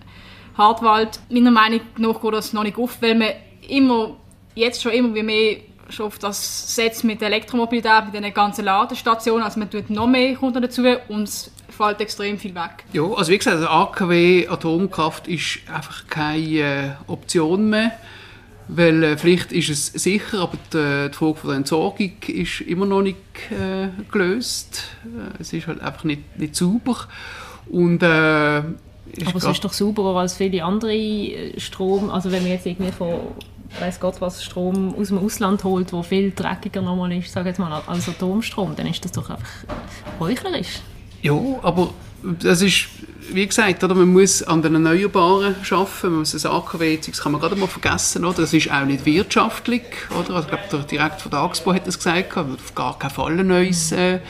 Hartwald. 0.56 1.20
Meiner 1.30 1.52
Meinung 1.52 1.80
nach 1.96 2.20
geht 2.20 2.34
das 2.34 2.52
noch 2.52 2.64
nicht 2.64 2.76
auf, 2.76 3.00
weil 3.00 3.14
man 3.14 3.30
immer, 3.68 4.16
jetzt 4.56 4.82
schon 4.82 4.92
immer 4.92 5.14
wie 5.14 5.22
mehr 5.22 5.56
schon 5.88 6.06
auf 6.06 6.18
das 6.18 6.74
Setz 6.74 7.02
mit 7.02 7.20
der 7.20 7.28
Elektromobilität, 7.28 8.04
mit 8.12 8.14
den 8.14 8.32
ganzen 8.34 8.64
Ladestationen. 8.64 9.42
Also 9.42 9.58
man 9.58 9.70
tut 9.70 9.90
noch 9.90 10.06
mehr 10.06 10.34
Kunden 10.34 10.62
dazu 10.62 10.82
und 11.08 11.24
es 11.24 11.50
fällt 11.68 12.00
extrem 12.00 12.38
viel 12.38 12.54
weg. 12.54 12.84
Ja, 12.92 13.02
also 13.04 13.30
wie 13.30 13.38
gesagt, 13.38 13.56
also 13.56 13.68
AKW 13.68 14.48
Atomkraft 14.48 15.28
ist 15.28 15.60
einfach 15.72 16.06
keine 16.08 16.96
äh, 17.06 17.10
Option 17.10 17.70
mehr. 17.70 17.92
Weil 18.68 19.02
äh, 19.02 19.16
vielleicht 19.16 19.50
ist 19.52 19.70
es 19.70 19.86
sicher, 19.86 20.40
aber 20.40 20.58
die, 20.72 21.08
die 21.10 21.16
Frage 21.16 21.34
von 21.36 21.48
der 21.48 21.56
Entsorgung 21.56 22.12
ist 22.26 22.60
immer 22.60 22.84
noch 22.84 23.00
nicht 23.00 23.16
äh, 23.50 23.88
gelöst. 24.12 24.84
Äh, 25.04 25.40
es 25.40 25.54
ist 25.54 25.66
halt 25.66 25.80
einfach 25.80 26.04
nicht, 26.04 26.38
nicht 26.38 26.54
sauber. 26.54 26.96
Und, 27.70 28.02
äh, 28.02 28.06
aber 28.06 28.74
es 29.36 29.44
ist 29.44 29.64
doch 29.64 29.72
sauberer 29.72 30.20
als 30.20 30.36
viele 30.36 30.62
andere 30.62 30.94
äh, 30.94 31.58
Strom. 31.58 32.10
Also 32.10 32.30
wenn 32.30 32.44
wir 32.44 32.52
jetzt 32.52 32.66
irgendwie 32.66 32.92
von 32.92 33.20
weiß 33.80 34.00
Gott 34.00 34.20
was 34.20 34.42
Strom 34.42 34.94
aus 34.94 35.08
dem 35.08 35.18
Ausland 35.18 35.64
holt, 35.64 35.92
wo 35.92 36.02
viel 36.02 36.32
dreckiger 36.34 36.82
nochmal 36.82 37.12
ist, 37.12 37.32
sage 37.32 37.50
jetzt 37.50 37.58
mal, 37.58 37.82
als 37.86 38.08
Atomstrom, 38.08 38.74
dann 38.76 38.86
ist 38.86 39.04
das 39.04 39.12
doch 39.12 39.30
einfach 39.30 39.48
heuchlerisch. 40.18 40.80
Ja, 41.22 41.34
aber 41.62 41.90
das 42.22 42.62
ist, 42.62 42.88
wie 43.32 43.46
gesagt, 43.46 43.82
oder, 43.84 43.94
man 43.94 44.12
muss 44.12 44.42
an 44.42 44.62
den 44.62 44.74
Erneuerbaren 44.74 45.54
arbeiten, 45.70 46.10
man 46.10 46.18
muss 46.20 46.32
das 46.32 46.46
AKW, 46.46 46.98
das 47.04 47.20
kann 47.20 47.32
man 47.32 47.40
gerade 47.40 47.56
mal 47.56 47.68
vergessen, 47.68 48.24
oder? 48.24 48.42
das 48.42 48.52
ist 48.52 48.70
auch 48.70 48.84
nicht 48.84 49.04
wirtschaftlich. 49.04 49.82
Oder? 50.10 50.36
Also, 50.36 50.48
ich 50.48 50.48
glaube, 50.48 50.64
der 50.70 50.78
Direktor 50.80 51.20
von 51.20 51.30
der 51.30 51.40
AXPO 51.40 51.74
hat 51.74 51.86
das 51.86 51.98
gesagt, 51.98 52.36
man 52.36 52.54
auf 52.54 52.74
gar 52.74 52.98
keinen 52.98 53.10
Fall 53.10 53.38
ein 53.38 53.46
neues 53.46 53.92
äh, 53.92 54.20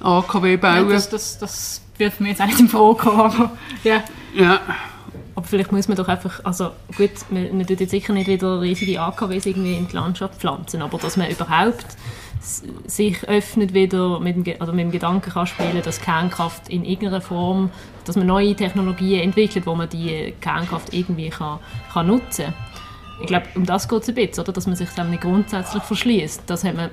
AKW 0.00 0.56
bauen. 0.56 0.88
Ja, 0.88 0.94
das, 0.94 1.08
das, 1.08 1.38
das 1.38 1.80
wird 1.98 2.20
mir 2.20 2.30
jetzt 2.30 2.40
auch 2.40 2.46
nicht 2.46 2.60
in 2.60 2.68
Frage 2.68 2.96
kommen, 2.96 3.20
aber 3.20 3.52
ja. 3.84 4.02
ja. 4.34 4.60
Aber 5.36 5.46
vielleicht 5.46 5.70
muss 5.70 5.86
man 5.86 5.98
doch 5.98 6.08
einfach, 6.08 6.40
also 6.44 6.70
gut, 6.96 7.10
man, 7.30 7.58
man 7.58 7.66
tut 7.66 7.80
jetzt 7.80 7.90
sicher 7.90 8.14
nicht 8.14 8.26
wieder 8.26 8.60
riesige 8.60 9.00
AKWs 9.00 9.44
irgendwie 9.44 9.76
in 9.76 9.86
die 9.86 9.94
Landschaft 9.94 10.40
pflanzen, 10.40 10.80
aber 10.80 10.96
dass 10.98 11.18
man 11.18 11.30
überhaupt 11.30 11.86
sich 12.40 13.28
öffnet 13.28 13.74
wieder 13.74 14.18
mit 14.18 14.46
dem, 14.46 14.56
oder 14.60 14.72
mit 14.72 14.86
dem 14.86 14.90
Gedanken 14.92 15.30
kann 15.30 15.46
spielen, 15.46 15.82
dass 15.82 16.00
Kernkraft 16.00 16.68
in 16.70 16.84
irgendeiner 16.84 17.20
Form, 17.20 17.70
dass 18.06 18.16
man 18.16 18.26
neue 18.26 18.54
Technologien 18.54 19.20
entwickelt, 19.20 19.66
wo 19.66 19.74
man 19.74 19.88
die 19.90 20.32
Kernkraft 20.40 20.94
irgendwie 20.94 21.28
kann, 21.28 21.58
kann 21.92 22.06
nutzen 22.06 22.46
kann. 22.46 22.54
Ich 23.20 23.26
glaube, 23.26 23.46
um 23.54 23.66
das 23.66 23.88
geht 23.88 24.02
es 24.02 24.08
ein 24.08 24.14
bisschen, 24.14 24.42
oder? 24.42 24.52
dass 24.52 24.66
man 24.66 24.76
sich 24.76 24.88
dann 24.90 25.10
nicht 25.10 25.22
grundsätzlich 25.22 25.82
verschließt. 25.82 26.44
Das 26.46 26.64
hat 26.64 26.76
man 26.76 26.90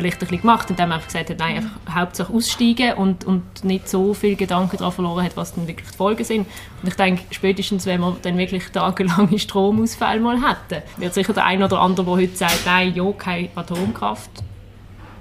vielleicht 0.00 0.16
ein 0.16 0.20
bisschen 0.20 0.40
gemacht, 0.40 0.70
indem 0.70 0.92
einfach 0.92 1.06
gesagt 1.06 1.30
hat, 1.30 1.38
nein, 1.38 1.56
einfach 1.56 1.94
hauptsächlich 1.94 2.36
aussteigen 2.36 2.92
und, 2.94 3.24
und 3.24 3.64
nicht 3.64 3.88
so 3.88 4.14
viel 4.14 4.36
Gedanken 4.36 4.76
daran 4.76 4.92
verloren 4.92 5.24
hat, 5.24 5.36
was 5.36 5.54
dann 5.54 5.66
wirklich 5.66 5.90
die 5.90 5.96
Folgen 5.96 6.24
sind. 6.24 6.46
Und 6.82 6.88
ich 6.88 6.94
denke, 6.94 7.22
spätestens, 7.30 7.86
wenn 7.86 8.00
wir 8.00 8.16
dann 8.22 8.38
wirklich 8.38 8.64
tagelange 8.68 9.38
Stromausfälle 9.38 10.20
mal 10.20 10.36
hätten, 10.36 10.82
wird 10.96 11.14
sicher 11.14 11.32
der 11.32 11.44
eine 11.44 11.64
oder 11.64 11.80
andere, 11.80 12.06
der 12.06 12.14
heute 12.14 12.36
sagt, 12.36 12.66
nein, 12.66 12.94
ja, 12.94 13.10
keine 13.12 13.48
Atomkraft, 13.54 14.30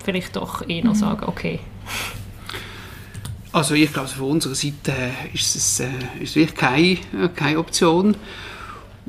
vielleicht 0.04 0.36
doch 0.36 0.68
eher 0.68 0.86
mhm. 0.86 0.96
sagen, 0.96 1.26
okay. 1.28 1.60
Also 3.52 3.74
ich 3.74 3.92
glaube, 3.92 4.10
von 4.10 4.32
unserer 4.32 4.56
Seite 4.56 4.94
ist 5.34 5.56
es, 5.56 5.80
äh, 5.80 5.88
ist 6.20 6.36
wirklich 6.36 6.56
keine, 6.56 7.30
keine 7.36 7.60
Option. 7.60 8.16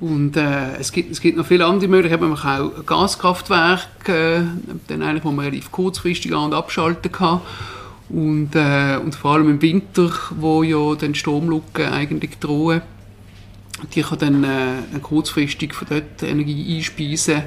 Und 0.01 0.37
äh, 0.37 0.77
es, 0.79 0.93
gibt, 0.93 1.11
es 1.11 1.21
gibt 1.21 1.37
noch 1.37 1.47
viele 1.47 1.67
andere 1.67 1.89
Möglichkeiten. 1.89 2.29
Man 2.29 2.39
kann 2.39 2.63
auch 2.63 2.87
Gaskraftwerke, 2.87 4.13
äh, 4.13 4.43
dann 4.87 5.03
eigentlich, 5.03 5.25
wo 5.25 5.33
man 5.33 5.47
relativ 5.47 5.73
kurzfristig 5.73 6.33
an- 6.33 6.47
und 6.47 6.55
abschalten 6.55 7.11
kann. 7.11 7.41
Und, 8.09 8.55
äh, 8.55 8.97
und 9.03 9.15
vor 9.15 9.33
allem 9.33 9.51
im 9.51 9.61
Winter, 9.61 10.13
wo 10.37 10.63
ja 10.63 10.95
dann 10.95 11.15
Stromlücken 11.15 11.87
eigentlich 11.87 12.39
drohen, 12.39 12.83
die 13.95 14.03
kann 14.03 14.19
dann, 14.19 14.45
äh, 14.45 14.99
kurzfristig 15.03 15.75
von 15.75 15.89
dort 15.91 16.23
Energie 16.23 16.77
einspeisen. 16.77 17.43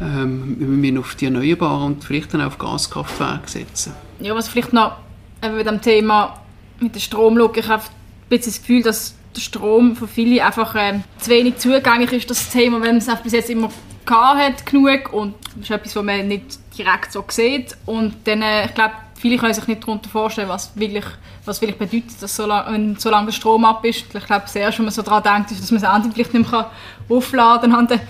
Ähm, 0.00 0.82
wir 0.82 0.98
auf 0.98 1.14
die 1.14 1.26
Erneuerbaren 1.26 1.94
und 1.94 2.04
vielleicht 2.04 2.32
dann 2.32 2.40
auf 2.40 2.56
Gaskraftwerke 2.56 3.50
setzen. 3.50 3.92
Ja, 4.18 4.34
was 4.34 4.48
vielleicht 4.48 4.72
noch 4.72 4.96
mit 5.42 5.66
dem 5.66 5.80
Thema 5.82 6.40
mit 6.80 6.94
der 6.94 7.00
Stromlücke, 7.00 7.60
ich 7.60 7.68
habe 7.68 7.82
ein 7.82 8.28
bisschen 8.30 8.52
das 8.52 8.60
Gefühl, 8.60 8.82
dass 8.82 9.14
der 9.34 9.40
Strom 9.40 9.96
für 9.96 10.08
viele 10.08 10.44
einfach 10.44 10.74
äh, 10.74 11.00
zu 11.18 11.30
wenig 11.30 11.58
zugänglich 11.58 12.12
ist, 12.12 12.30
das 12.30 12.50
Thema, 12.50 12.80
wenn 12.80 12.96
man 12.96 12.98
es 12.98 13.22
bis 13.22 13.32
jetzt 13.32 13.50
immer 13.50 13.70
hat 14.08 14.66
genug 14.66 15.12
und 15.12 15.34
das 15.54 15.64
ist 15.64 15.70
etwas, 15.70 15.94
was 15.94 16.02
man 16.02 16.26
nicht 16.26 16.58
direkt 16.76 17.12
so 17.12 17.24
sieht 17.28 17.76
und 17.86 18.14
dann, 18.24 18.42
äh, 18.42 18.66
ich 18.66 18.74
glaube, 18.74 18.94
viele 19.20 19.36
können 19.36 19.54
sich 19.54 19.66
nicht 19.66 19.82
darunter 19.82 20.08
vorstellen, 20.08 20.48
was 20.48 20.76
wirklich, 20.76 21.04
was 21.44 21.60
wirklich 21.60 21.78
bedeutet, 21.78 22.20
dass 22.20 22.34
so 22.34 22.46
lange, 22.46 22.96
so 22.98 23.10
lange 23.10 23.26
der 23.26 23.32
Strom 23.32 23.64
ab 23.64 23.84
ist. 23.84 24.06
Ich 24.12 24.26
glaube, 24.26 24.42
das 24.42 24.56
erste, 24.56 24.78
was 24.78 24.84
man 24.84 24.90
so 24.90 25.02
daran 25.02 25.22
denkt, 25.22 25.52
ist, 25.52 25.62
dass 25.62 25.70
man 25.70 25.80
das 25.80 25.92
Handy 25.92 26.10
vielleicht 26.12 26.34
nicht 26.34 26.50
mehr 26.50 26.70
aufladen 27.08 27.70
kann 27.70 27.80
an 27.80 27.86
der, 27.86 28.00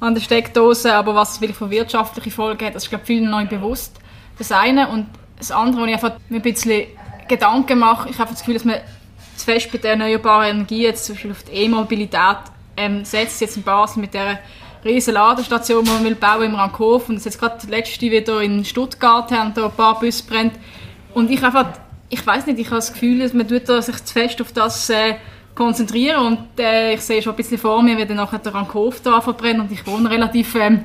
an 0.00 0.14
der 0.14 0.22
Steckdose, 0.22 0.94
aber 0.94 1.14
was 1.14 1.34
es 1.34 1.40
wirklich 1.40 1.58
für 1.58 1.70
wirtschaftliche 1.70 2.30
Folgen 2.30 2.66
hat, 2.66 2.74
das 2.74 2.84
ist, 2.84 2.90
glaube 2.90 3.04
vielen 3.04 3.30
noch 3.30 3.40
nicht 3.40 3.50
bewusst. 3.50 3.96
Das 4.38 4.50
eine 4.50 4.88
und 4.88 5.06
das 5.38 5.50
andere, 5.50 5.82
wo 5.82 5.86
ich 5.86 5.94
einfach 5.94 6.14
mir 6.28 6.36
ein 6.36 6.42
bisschen 6.42 6.86
Gedanken 7.28 7.78
mache, 7.78 8.08
ich 8.08 8.18
habe 8.18 8.30
das 8.30 8.40
Gefühl, 8.40 8.54
dass 8.54 8.64
man 8.64 8.76
zu 9.36 9.44
fest 9.44 9.70
bei 9.72 9.78
der 9.78 9.92
erneuerbaren 9.92 10.56
Energie, 10.56 10.82
jetzt 10.82 11.06
zum 11.06 11.14
Beispiel 11.14 11.30
auf 11.32 11.42
die 11.44 11.52
E-Mobilität, 11.52 12.38
ähm, 12.76 13.04
setzt, 13.04 13.40
jetzt 13.40 13.56
in 13.56 13.62
Basel 13.62 14.00
mit 14.00 14.14
der 14.14 14.40
riesen 14.84 15.14
Ladestation, 15.14 15.84
die 15.84 15.90
man 15.90 16.04
will 16.04 16.14
bauen 16.14 16.42
im 16.42 16.54
Rankhof. 16.54 17.08
Und 17.08 17.24
jetzt 17.24 17.38
gerade 17.38 17.58
die 17.62 17.70
letzte 17.70 18.10
wieder 18.10 18.40
in 18.40 18.64
Stuttgart 18.64 19.30
haben 19.32 19.54
da 19.54 19.66
ein 19.66 19.72
paar 19.72 19.98
Busse 19.98 20.24
brennt. 20.24 20.54
Und 21.14 21.30
ich 21.30 21.42
einfach, 21.42 21.66
ich 22.08 22.26
weiß 22.26 22.46
nicht, 22.46 22.58
ich 22.58 22.66
habe 22.66 22.76
das 22.76 22.92
Gefühl, 22.92 23.20
dass 23.20 23.32
man 23.32 23.48
tut 23.48 23.66
sich 23.66 24.04
zu 24.04 24.12
fest 24.12 24.40
auf 24.40 24.52
das 24.52 24.90
äh, 24.90 25.14
konzentrieren. 25.54 26.26
Und 26.26 26.60
äh, 26.60 26.94
ich 26.94 27.00
sehe 27.00 27.22
schon 27.22 27.32
ein 27.32 27.36
bisschen 27.36 27.58
vor 27.58 27.82
mir, 27.82 27.96
wie 27.96 28.06
dann 28.06 28.16
nachher 28.16 28.38
der 28.38 28.54
Rankhof 28.54 29.00
da 29.00 29.20
verbrennt 29.20 29.60
und 29.60 29.72
ich 29.72 29.86
wohne 29.86 30.10
relativ 30.10 30.54
ähm, 30.56 30.84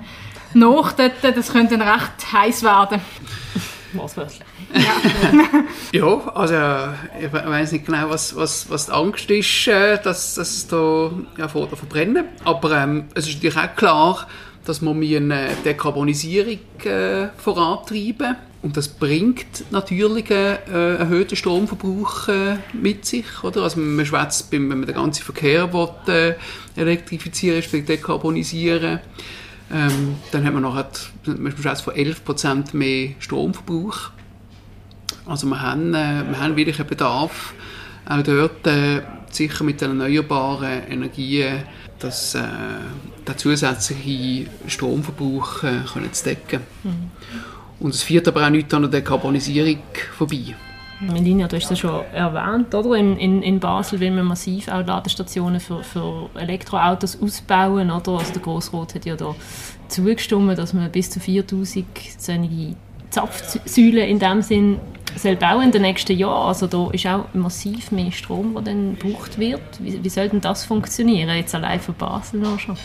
nach 0.53 0.93
dort, 0.93 1.13
das 1.21 1.51
könnte 1.51 1.77
dann 1.77 1.87
recht 1.87 2.33
heiß 2.33 2.63
werden. 2.63 3.01
Wortwörtlich. 3.93 4.41
Ja. 4.73 5.99
ja, 5.99 6.31
also 6.35 6.55
ich 7.19 7.33
weiß 7.33 7.71
nicht 7.71 7.85
genau, 7.85 8.09
was, 8.09 8.35
was, 8.35 8.69
was 8.69 8.85
die 8.87 8.91
Angst 8.91 9.29
ist, 9.31 9.67
äh, 9.67 9.99
dass 10.01 10.37
es 10.37 10.67
da 10.67 11.11
ja, 11.37 11.47
vor 11.47 11.67
verbrennen. 11.69 12.25
Aber 12.43 12.71
ähm, 12.77 13.05
es 13.15 13.27
ist 13.27 13.35
natürlich 13.35 13.57
auch 13.57 13.75
klar, 13.75 14.27
dass 14.65 14.81
wir 14.81 15.17
eine 15.17 15.49
Dekarbonisierung 15.65 16.59
äh, 16.83 17.29
vorantreiben 17.37 18.35
und 18.61 18.75
das 18.75 18.89
bringt 18.89 19.71
natürlich 19.71 20.29
einen 20.31 20.57
äh, 20.71 20.95
erhöhten 20.95 21.35
Stromverbrauch 21.37 22.27
äh, 22.27 22.57
mit 22.73 23.05
sich. 23.05 23.25
Oder? 23.43 23.63
Also 23.63 23.79
man 23.79 24.05
schwätzt, 24.05 24.51
wenn 24.51 24.67
man 24.67 24.85
den 24.85 24.95
ganzen 24.95 25.23
Verkehr 25.23 25.71
will, 25.73 26.35
elektrifizieren 26.75 27.63
will, 27.71 27.83
dekarbonisieren 27.83 28.99
ähm, 29.71 30.15
dann 30.31 30.45
hat 30.45 30.53
man 30.53 30.63
noch 30.63 30.75
man 31.25 31.81
von 31.81 31.93
11% 31.93 32.75
mehr 32.75 33.11
Stromverbrauch. 33.19 34.11
Also 35.25 35.47
wir 35.47 35.61
haben, 35.61 35.93
äh, 35.93 36.23
wir 36.27 36.39
haben 36.39 36.55
wirklich 36.55 36.79
einen 36.79 36.89
Bedarf, 36.89 37.53
auch 38.07 38.23
dort 38.23 38.65
äh, 38.65 39.01
sicher 39.29 39.63
mit 39.63 39.81
den 39.81 39.89
erneuerbaren 39.89 40.87
Energien 40.89 41.63
das, 41.99 42.33
äh, 42.35 42.41
den 43.27 43.37
zusätzlichen 43.37 44.49
Stromverbrauch 44.67 45.63
äh, 45.63 45.81
können 45.93 46.11
zu 46.13 46.23
decken. 46.23 46.61
Mhm. 46.83 47.11
Und 47.79 47.93
es 47.93 48.03
führt 48.03 48.27
aber 48.27 48.45
auch 48.45 48.49
nicht 48.49 48.73
an 48.73 48.83
der 48.83 48.91
Dekarbonisierung 48.91 49.79
vorbei. 50.17 50.55
Melina, 51.01 51.47
du 51.47 51.55
hast 51.55 51.71
es 51.71 51.79
schon 51.79 52.03
erwähnt, 52.13 52.73
oder? 52.75 52.95
In, 52.95 53.17
in, 53.17 53.41
in 53.41 53.59
Basel 53.59 53.99
will 53.99 54.11
man 54.11 54.25
massiv 54.25 54.67
auch 54.67 54.85
Ladestationen 54.85 55.59
für, 55.59 55.83
für 55.83 56.29
Elektroautos 56.35 57.21
ausbauen, 57.21 57.89
oder? 57.89 58.11
Also 58.11 58.33
der 58.33 58.41
Grossrot 58.41 58.95
hat 58.95 59.05
ja 59.05 59.15
da 59.15 59.33
zugestimmt, 59.87 60.57
dass 60.57 60.73
man 60.73 60.91
bis 60.91 61.09
zu 61.09 61.19
4000 61.19 61.85
solche 62.17 62.75
Zapfsäulen 63.09 64.07
in 64.07 64.19
dem 64.19 64.41
Sinn 64.41 64.79
soll 65.15 65.35
bauen 65.35 65.63
in 65.63 65.71
den 65.71 65.81
nächsten 65.83 66.17
Jahren. 66.17 66.47
Also 66.47 66.67
da 66.67 66.89
ist 66.91 67.07
auch 67.07 67.25
massiv 67.33 67.91
mehr 67.91 68.11
Strom, 68.11 68.53
der 68.53 68.63
dann 68.63 68.97
gebraucht 68.99 69.39
wird. 69.39 69.61
Wie, 69.79 70.03
wie 70.03 70.09
soll 70.09 70.29
denn 70.29 70.41
das 70.41 70.65
funktionieren, 70.65 71.35
jetzt 71.35 71.55
allein 71.55 71.79
für 71.79 71.93
Basel 71.93 72.39
noch 72.41 72.59
schon? 72.59 72.77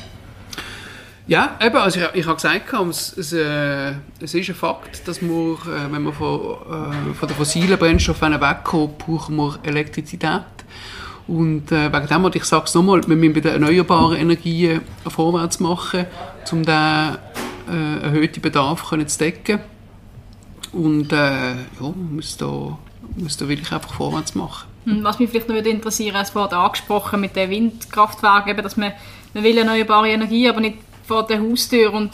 Ja, 1.26 1.58
eben, 1.60 1.76
also 1.76 2.00
ich, 2.00 2.06
ich 2.20 2.26
habe 2.26 2.36
gesagt, 2.36 2.72
es, 2.90 3.16
es, 3.16 3.32
äh, 3.32 3.92
es 4.20 4.34
ist 4.34 4.48
ein 4.48 4.54
Fakt, 4.54 5.08
dass 5.08 5.22
wir, 5.22 5.30
äh, 5.30 5.90
wenn 5.90 6.02
wir 6.02 6.12
von, 6.12 6.40
äh, 6.40 7.14
von 7.14 7.28
den 7.28 7.36
fossilen 7.36 7.78
Brennstoffen 7.78 8.38
wegkommen, 8.40 8.90
brauchen 8.98 9.36
wir 9.36 9.58
Elektrizität. 9.62 10.42
Und 11.26 11.72
äh, 11.72 11.90
wegen 11.90 12.06
dem, 12.06 12.24
und 12.24 12.36
ich 12.36 12.44
sage 12.44 12.64
es 12.66 12.74
nochmal, 12.74 13.00
wir 13.06 13.16
müssen 13.16 13.32
bei 13.32 13.40
den 13.40 13.52
erneuerbaren 13.52 14.18
Energien 14.18 14.82
vorwärts 15.08 15.60
machen, 15.60 16.04
um 16.52 16.62
den 16.62 16.74
äh, 17.70 18.02
erhöhten 18.02 18.42
Bedarf 18.42 18.90
können 18.90 19.08
zu 19.08 19.18
decken. 19.18 19.60
Und 20.72 21.10
äh, 21.12 21.52
ja, 21.52 21.94
muss 22.10 22.36
da, 22.36 22.78
muss 23.16 23.38
da 23.38 23.48
wirklich 23.48 23.72
einfach 23.72 23.94
vorwärts 23.94 24.34
machen. 24.34 24.68
Hm, 24.84 25.02
was 25.02 25.18
mich 25.18 25.30
vielleicht 25.30 25.48
noch 25.48 25.54
würde 25.54 26.20
es 26.20 26.34
wurde 26.34 26.56
angesprochen 26.58 27.22
mit 27.22 27.34
den 27.34 27.48
Windkraftwerken, 27.48 28.50
eben, 28.50 28.62
dass 28.62 28.76
man, 28.76 28.92
man 29.32 29.44
will 29.44 29.56
erneuerbare 29.56 30.10
Energie, 30.10 30.46
aber 30.50 30.60
nicht 30.60 30.76
vor 31.06 31.26
der 31.26 31.40
Haustür. 31.40 31.92
Und 31.92 32.10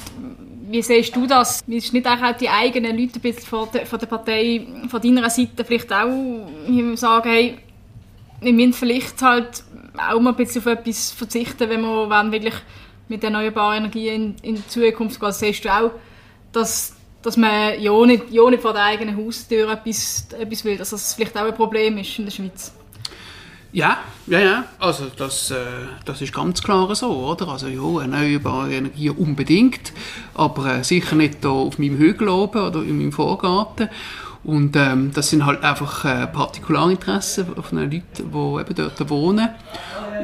wie 0.71 0.83
siehst 0.83 1.17
du 1.17 1.27
das? 1.27 1.63
Ist 1.67 1.93
nicht 1.93 2.07
auch 2.07 2.37
die 2.37 2.49
eigenen 2.49 2.97
Leute 2.97 3.19
ein 3.19 3.23
bisschen 3.23 3.43
von 3.43 3.69
der, 3.73 3.87
von 3.87 3.99
der 3.99 4.07
Partei, 4.07 4.67
von 4.89 5.01
deiner 5.01 5.29
Seite 5.31 5.65
vielleicht 5.65 5.93
auch 5.93 6.47
sagen, 6.95 7.31
hey, 7.31 7.59
wir 8.41 8.53
müssen 8.53 8.73
vielleicht 8.73 9.21
halt 9.23 9.65
auch 9.97 10.21
mal 10.21 10.31
ein 10.31 10.37
bisschen 10.37 10.63
auf 10.63 10.67
etwas 10.67 11.11
verzichten, 11.11 11.69
wenn 11.69 11.83
wir 11.83 12.33
wirklich 12.33 12.55
mit 13.09 13.25
erneuerbaren 13.25 13.79
Energien 13.79 14.37
in, 14.43 14.55
in 14.57 14.69
Zukunft 14.69 15.21
gehen. 15.21 15.33
Siehst 15.33 15.65
du 15.65 15.69
auch, 15.69 15.91
dass, 16.53 16.95
dass 17.23 17.37
man 17.37 17.81
ja 17.81 18.07
nicht, 18.07 18.31
ja 18.31 18.49
nicht 18.49 18.63
vor 18.63 18.73
der 18.73 18.85
eigenen 18.85 19.17
Haustür 19.17 19.71
etwas, 19.73 20.29
etwas 20.39 20.65
will, 20.65 20.79
dass 20.79 20.91
das 20.91 21.15
vielleicht 21.15 21.37
auch 21.37 21.45
ein 21.45 21.55
Problem 21.55 21.99
ist 21.99 22.19
in 22.19 22.25
der 22.27 22.33
Schweiz? 22.33 22.73
Ja, 23.73 23.99
ja, 24.27 24.41
ja. 24.41 24.65
Also 24.79 25.07
das, 25.17 25.51
äh, 25.53 25.57
das 26.05 26.21
ist 26.21 26.35
ganz 26.35 26.63
klar 26.63 26.93
so, 26.95 27.11
oder? 27.11 27.49
Also 27.49 27.69
ja, 27.69 28.01
erneuerbare 28.01 28.75
Energie 28.75 29.11
unbedingt, 29.11 29.93
aber 30.35 30.79
äh, 30.79 30.85
sicher 30.85 31.15
nicht 31.15 31.39
hier 31.41 31.51
auf 31.51 31.79
meinem 31.79 31.97
Hügel 31.97 32.29
oben 32.29 32.63
oder 32.63 32.83
in 32.83 32.99
meinem 32.99 33.13
Vorgarten. 33.13 33.89
Und 34.43 34.75
ähm, 34.75 35.13
das 35.15 35.31
sind 35.31 35.45
halt 35.45 35.63
einfach 35.63 36.05
äh, 36.05 36.27
Partikularinteressen 36.27 37.47
von 37.63 37.79
den 37.79 37.91
Leuten, 37.91 38.33
die 38.33 38.61
eben 38.61 38.75
dort 38.75 39.11
wohnen. 39.11 39.51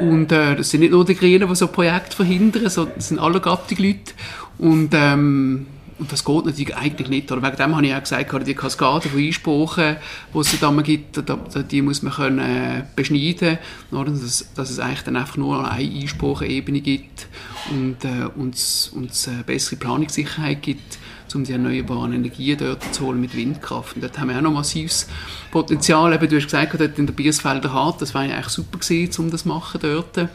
Und 0.00 0.32
äh, 0.32 0.56
das 0.56 0.70
sind 0.70 0.80
nicht 0.80 0.92
nur 0.92 1.04
die 1.04 1.14
Grünen, 1.14 1.48
die 1.48 1.54
so 1.54 1.68
Projekte 1.68 2.16
verhindern, 2.16 2.68
sondern 2.68 2.94
das 2.96 3.08
sind 3.08 3.18
alle 3.18 3.40
Gattung 3.40 3.78
Leute. 3.78 4.14
Und 4.58 4.90
ähm, 4.94 5.66
und 5.98 6.12
das 6.12 6.24
geht 6.24 6.44
natürlich 6.44 6.76
eigentlich 6.76 7.08
nicht. 7.08 7.32
Oder 7.32 7.42
wegen 7.42 7.56
dem 7.56 7.74
habe 7.74 7.86
ich 7.86 7.94
auch 7.94 8.00
gesagt, 8.00 8.46
die 8.46 8.54
Kaskade 8.54 9.08
von 9.08 9.18
Einsprachen, 9.18 9.96
die 10.34 10.38
es 10.38 10.60
da 10.60 10.70
gibt, 10.70 11.22
die 11.70 11.82
muss 11.82 12.02
man 12.02 12.12
können 12.12 12.38
äh, 12.38 12.84
beschneiden 12.94 13.58
können, 13.90 14.20
dass, 14.20 14.52
dass 14.54 14.70
es 14.70 14.78
eigentlich 14.78 15.02
dann 15.02 15.16
einfach 15.16 15.36
nur 15.36 15.70
eine 15.70 16.00
Einsprachebene 16.00 16.80
gibt 16.80 17.28
und, 17.70 18.04
äh, 18.04 18.26
uns, 18.36 18.92
uns 18.94 19.26
eine 19.28 19.42
bessere 19.44 19.76
Planungssicherheit 19.76 20.62
gibt, 20.62 20.98
um 21.34 21.44
die 21.44 21.52
erneuerbaren 21.52 22.12
Energien 22.12 22.56
dort 22.56 22.94
zu 22.94 23.06
holen 23.06 23.20
mit 23.20 23.36
Windkraft. 23.36 23.96
Und 23.96 24.02
dort 24.02 24.18
haben 24.18 24.28
wir 24.28 24.36
auch 24.38 24.42
noch 24.42 24.52
massives 24.52 25.08
Potenzial. 25.50 26.12
Eben, 26.14 26.28
du 26.28 26.36
hast 26.36 26.44
gesagt, 26.44 26.80
dort 26.80 26.98
in 26.98 27.06
der 27.06 27.12
Biersfelder 27.12 27.72
Hart, 27.72 28.00
das 28.00 28.14
war 28.14 28.22
eigentlich 28.22 28.48
super 28.48 28.78
gewesen, 28.78 29.22
um 29.22 29.30
das 29.30 29.42
zu 29.42 29.48
machen 29.48 29.80
dort. 29.82 30.28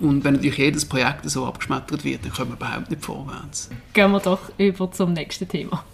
Und 0.00 0.24
wenn 0.24 0.34
natürlich 0.34 0.58
jedes 0.58 0.84
Projekt 0.84 1.28
so 1.30 1.46
abgeschmettert 1.46 2.04
wird, 2.04 2.24
dann 2.24 2.32
kommen 2.32 2.50
wir 2.50 2.56
überhaupt 2.56 2.90
nicht 2.90 3.04
vorwärts. 3.04 3.70
Gehen 3.92 4.10
wir 4.10 4.20
doch 4.20 4.40
über 4.58 4.90
zum 4.90 5.12
nächsten 5.12 5.48
Thema. 5.48 5.84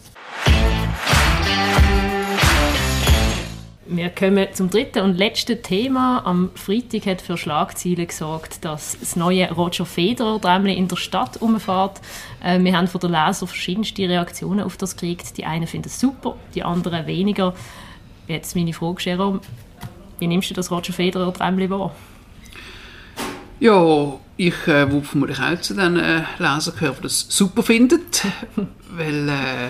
Wir 3.94 4.08
kommen 4.08 4.46
zum 4.54 4.70
dritten 4.70 5.00
und 5.00 5.18
letzten 5.18 5.62
Thema. 5.62 6.24
Am 6.24 6.50
Freitag 6.54 7.04
hat 7.04 7.20
für 7.20 7.36
Schlagzeilen 7.36 8.06
gesorgt, 8.06 8.64
dass 8.64 8.98
das 8.98 9.16
neue 9.16 9.52
Roger 9.52 9.84
Federer 9.84 10.40
Tramli 10.40 10.72
in 10.74 10.88
der 10.88 10.96
Stadt 10.96 11.36
umfährt. 11.42 12.00
Äh, 12.42 12.58
wir 12.64 12.74
haben 12.74 12.88
von 12.88 13.02
den 13.02 13.10
Lesern 13.10 13.48
verschiedenste 13.48 14.08
Reaktionen 14.08 14.60
auf 14.60 14.78
das 14.78 14.96
gekriegt. 14.96 15.36
Die 15.36 15.44
einen 15.44 15.66
finden 15.66 15.88
es 15.88 16.00
super, 16.00 16.36
die 16.54 16.62
anderen 16.62 17.06
weniger. 17.06 17.52
Jetzt 18.28 18.56
meine 18.56 18.72
Frage, 18.72 19.02
Jerome, 19.02 19.40
wie 20.20 20.26
nimmst 20.26 20.48
du 20.48 20.54
das 20.54 20.70
Roger 20.70 20.94
Federer 20.94 21.34
Tramli 21.34 21.68
wahr? 21.68 21.94
Ja, 23.62 24.18
ich 24.36 24.66
äh, 24.66 24.90
würde 24.90 25.06
vermutlich 25.06 25.38
auch 25.38 25.60
zu 25.60 25.74
den 25.74 25.96
äh, 25.96 26.24
Lesern 26.40 26.74
gehören, 26.74 26.96
die 26.98 27.02
das 27.04 27.26
super 27.28 27.62
finden, 27.62 28.00
weil 28.90 29.28
äh, 29.28 29.68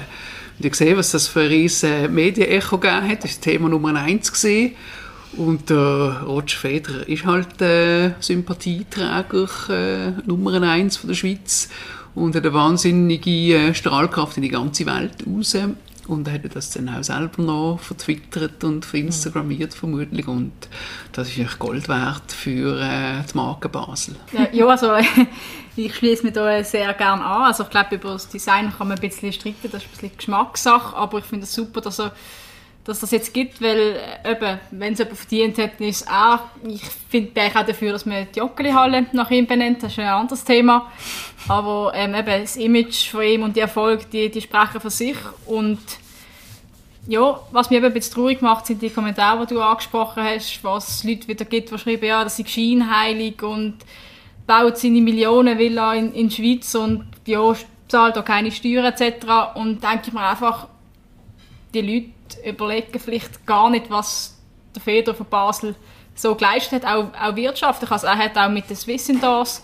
ihr 0.60 0.70
gesehen, 0.70 0.96
was 0.96 1.10
das 1.10 1.28
für 1.28 1.42
ein 1.42 1.48
riesiges 1.48 2.08
Medienecho 2.08 2.78
gegeben 2.78 3.06
hat. 3.06 3.22
Das 3.22 3.36
war 3.36 3.42
Thema 3.42 3.68
Nummer 3.68 3.94
eins 3.94 4.32
gesehen. 4.32 4.76
Und 5.36 5.70
äh, 5.70 5.74
Roger 5.74 6.56
Federer 6.56 7.06
ist 7.06 7.26
halt 7.26 7.60
äh, 7.60 8.12
Sympathieträger 8.18 9.46
äh, 9.68 10.12
Nummer 10.24 10.62
eins 10.62 10.96
von 10.96 11.08
der 11.08 11.14
Schweiz 11.14 11.68
und 12.14 12.34
hat 12.34 12.46
eine 12.46 12.54
wahnsinnige 12.54 13.56
äh, 13.58 13.74
Strahlkraft 13.74 14.38
in 14.38 14.44
die 14.44 14.48
ganze 14.48 14.86
Welt 14.86 15.26
raus. 15.26 15.54
Und 16.08 16.26
er 16.26 16.34
hat 16.34 16.56
das 16.56 16.70
dann 16.70 16.88
auch 16.88 17.02
selber 17.02 17.42
noch 17.42 17.78
vertwittert 17.80 18.64
und 18.64 18.84
verinstagrammiert 18.84 19.72
vermutlich. 19.74 20.26
Und 20.26 20.52
das 21.12 21.28
ist 21.28 21.38
echt 21.38 21.58
Gold 21.58 21.88
wert 21.88 22.32
für 22.32 22.80
äh, 22.80 23.22
die 23.30 23.36
Marke 23.36 23.68
Basel. 23.68 24.16
Ja, 24.52 24.66
also 24.66 24.92
ich 25.76 25.94
schließe 25.94 26.24
mich 26.24 26.32
da 26.32 26.62
sehr 26.64 26.92
gerne 26.94 27.24
an. 27.24 27.42
Also 27.42 27.62
ich 27.64 27.70
glaube, 27.70 27.94
über 27.94 28.12
das 28.12 28.28
Design 28.28 28.72
kann 28.76 28.88
man 28.88 28.98
ein 28.98 29.00
bisschen 29.00 29.32
streiten, 29.32 29.70
das 29.70 29.82
ist 29.82 29.88
ein 29.88 29.90
bisschen 29.92 30.16
Geschmackssache. 30.16 30.96
Aber 30.96 31.18
ich 31.18 31.24
finde 31.24 31.44
es 31.44 31.54
super, 31.54 31.80
dass 31.80 32.00
er 32.00 32.12
dass 32.84 33.00
das 33.00 33.12
jetzt 33.12 33.32
gibt, 33.32 33.62
weil 33.62 33.96
äh, 34.24 34.32
eben, 34.32 34.58
wenn 34.72 34.92
es 34.92 34.98
jemand 34.98 35.16
verdient 35.16 35.58
hat, 35.58 35.80
ist 35.80 36.08
auch, 36.08 36.40
ich 36.66 36.82
finde 37.08 37.40
auch 37.42 37.64
dafür, 37.64 37.92
dass 37.92 38.06
man 38.06 38.26
die 38.34 38.40
Joggeli-Halle 38.40 39.06
nach 39.12 39.30
ihm 39.30 39.46
benennt, 39.46 39.82
das 39.82 39.92
ist 39.92 40.00
ein 40.00 40.08
anderes 40.08 40.42
Thema, 40.42 40.90
aber 41.48 41.92
ähm, 41.94 42.14
eben 42.14 42.42
das 42.42 42.56
Image 42.56 43.10
von 43.10 43.22
ihm 43.22 43.42
und 43.44 43.54
die 43.54 43.60
Erfolge, 43.60 44.04
die, 44.12 44.30
die 44.30 44.40
sprechen 44.40 44.80
für 44.80 44.90
sich. 44.90 45.16
Und 45.46 45.78
ja, 47.06 47.40
was 47.52 47.70
mich 47.70 47.76
eben 47.76 47.86
ein 47.86 47.92
bisschen 47.92 48.14
traurig 48.14 48.42
macht, 48.42 48.66
sind 48.66 48.82
die 48.82 48.90
Kommentare, 48.90 49.46
die 49.46 49.54
du 49.54 49.60
angesprochen 49.60 50.22
hast, 50.22 50.62
was 50.64 50.88
es 50.88 51.04
Leute 51.04 51.28
wieder 51.28 51.44
gibt, 51.44 51.70
die 51.70 51.78
schreiben, 51.78 52.04
ja, 52.04 52.24
das 52.24 52.38
ist 52.38 52.50
scheinheilig 52.50 53.42
und 53.42 53.76
baut 54.46 54.78
seine 54.78 55.00
Millionenvilla 55.00 55.94
in, 55.94 56.12
in 56.12 56.28
der 56.28 56.34
Schweiz 56.34 56.74
und 56.74 57.06
ja, 57.26 57.54
zahlt 57.86 58.18
auch 58.18 58.24
keine 58.24 58.50
Steuern 58.50 58.86
etc. 58.86 59.26
Und 59.54 59.82
denke 59.82 60.08
ich 60.08 60.12
mir 60.12 60.26
einfach, 60.26 60.66
die 61.74 61.80
Leute 61.80 62.08
überlegen 62.44 62.98
vielleicht 62.98 63.46
gar 63.46 63.70
nicht, 63.70 63.90
was 63.90 64.38
der 64.74 64.82
Feder 64.82 65.14
von 65.14 65.26
Basel 65.26 65.74
so 66.14 66.34
geleistet 66.34 66.84
hat, 66.84 66.94
auch, 66.94 67.06
auch 67.20 67.36
wirtschaftlich. 67.36 67.90
Also 67.90 68.06
er 68.06 68.18
hat 68.18 68.36
auch 68.36 68.48
mit 68.48 68.68
den 68.68 68.76
Swiss 68.76 69.08
Indoors 69.08 69.62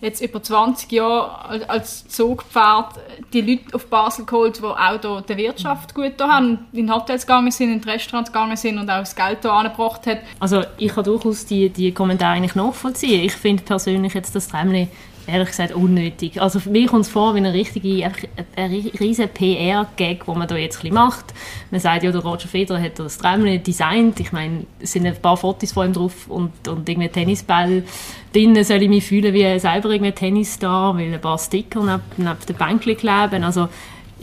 jetzt 0.00 0.20
über 0.20 0.42
20 0.42 0.90
Jahre 0.92 1.68
als 1.68 2.06
Zugpferd 2.08 2.94
die 3.32 3.40
Leute 3.40 3.74
auf 3.74 3.86
Basel 3.86 4.26
geholt, 4.26 4.58
die 4.58 4.64
auch 4.64 5.00
hier 5.00 5.20
der 5.22 5.36
Wirtschaft 5.36 5.94
gut 5.94 6.12
da 6.18 6.28
haben, 6.28 6.66
in 6.72 6.92
Hotels 6.92 7.26
gegangen 7.26 7.50
sind, 7.50 7.72
in 7.72 7.82
Restaurants 7.82 8.30
gegangen 8.30 8.56
sind 8.56 8.78
und 8.78 8.90
auch 8.90 8.98
das 8.98 9.16
Geld 9.16 9.38
hier 9.42 9.52
angebracht 9.52 10.06
hat. 10.06 10.18
Also 10.40 10.62
ich 10.76 10.92
kann 10.92 11.04
durchaus 11.04 11.46
die, 11.46 11.70
die 11.70 11.92
Kommentare 11.92 12.34
eigentlich 12.34 12.54
nachvollziehen. 12.54 13.24
Ich 13.24 13.32
finde 13.32 13.62
persönlich 13.62 14.12
jetzt 14.14 14.34
das 14.34 14.48
Tremli 14.48 14.88
ehrlich 15.26 15.48
gesagt 15.48 15.74
unnötig. 15.74 16.40
Also 16.40 16.60
für 16.60 16.70
mich 16.70 16.86
kommt 16.86 17.02
es 17.02 17.10
vor 17.10 17.34
wie 17.34 17.38
eine 17.38 17.52
richtige, 17.52 18.10
ein 18.56 18.70
riesen 19.00 19.28
PR-Gag, 19.28 20.24
den 20.26 20.38
man 20.38 20.48
da 20.48 20.56
jetzt 20.56 20.84
ein 20.84 20.92
macht. 20.92 21.34
Man 21.70 21.80
sagt 21.80 22.02
ja, 22.02 22.12
der 22.12 22.22
Roger 22.22 22.48
Federer 22.48 22.80
hat 22.80 22.98
das 22.98 23.18
Träumchen 23.18 23.62
designt. 23.62 24.20
Ich 24.20 24.32
meine, 24.32 24.66
es 24.80 24.92
sind 24.92 25.06
ein 25.06 25.16
paar 25.16 25.36
Fotos 25.36 25.72
von 25.72 25.88
ihm 25.88 25.92
drauf 25.92 26.28
und, 26.28 26.68
und 26.68 26.88
irgendwie 26.88 27.08
Tennisball. 27.08 27.84
Drinnen 28.32 28.64
soll 28.64 28.82
ich 28.82 28.88
mich 28.88 29.04
fühlen 29.04 29.32
wie 29.32 29.58
selber 29.58 29.90
irgendwie 29.90 30.12
Tennisstar, 30.12 30.96
weil 30.96 31.14
ein 31.14 31.20
paar 31.20 31.38
Sticker 31.38 31.80
neben, 31.80 32.02
neben 32.16 32.46
den 32.46 32.56
Bänkchen 32.56 32.96
kleben. 32.96 33.44
Also 33.44 33.68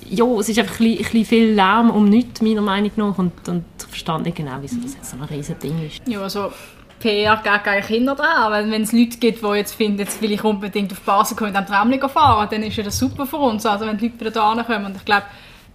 ja, 0.10 0.26
es 0.40 0.50
ist 0.50 0.60
einfach 0.60 0.80
ein 0.80 0.98
bisschen, 0.98 1.26
viel 1.26 1.54
Lärm 1.54 1.90
um 1.90 2.10
nichts, 2.10 2.42
meiner 2.42 2.62
Meinung 2.62 2.92
nach. 2.96 3.18
Und, 3.18 3.48
und 3.48 3.64
ich 3.80 3.86
verstehe 3.86 4.22
nicht 4.22 4.38
genau, 4.38 4.58
wieso 4.62 4.78
das 4.82 4.96
jetzt 4.96 5.10
so 5.10 5.18
ein 5.18 5.24
riesen 5.24 5.58
Ding 5.60 5.86
ist. 5.86 6.02
Ja, 6.08 6.22
also 6.22 6.52
PR 7.02 7.38
gegen 7.38 7.86
Kinder 7.86 8.16
dran. 8.16 8.52
Weil 8.52 8.72
wenn 8.72 8.84
es 8.84 8.92
Leute 8.92 9.18
gibt, 9.18 9.44
die 9.44 9.48
jetzt 9.56 9.74
finden, 9.74 10.00
jetzt 10.00 10.22
will 10.22 10.32
ich 10.32 10.44
unbedingt 10.44 10.92
auf 10.92 11.02
Basel 11.02 11.36
kommen 11.36 11.52
und 11.52 11.58
am 11.58 11.66
Tram 11.66 11.92
fahren, 12.10 12.48
dann 12.50 12.64
ist 12.64 12.78
das 12.78 12.98
super 12.98 13.26
für 13.26 13.38
uns. 13.38 13.66
Also 13.66 13.86
wenn 13.86 13.98
die 13.98 14.08
Leute 14.08 14.20
wieder 14.20 14.32
da 14.32 14.64
kommen. 14.64 14.86
Und 14.86 14.96
ich 14.96 15.06
glaube, 15.06 15.24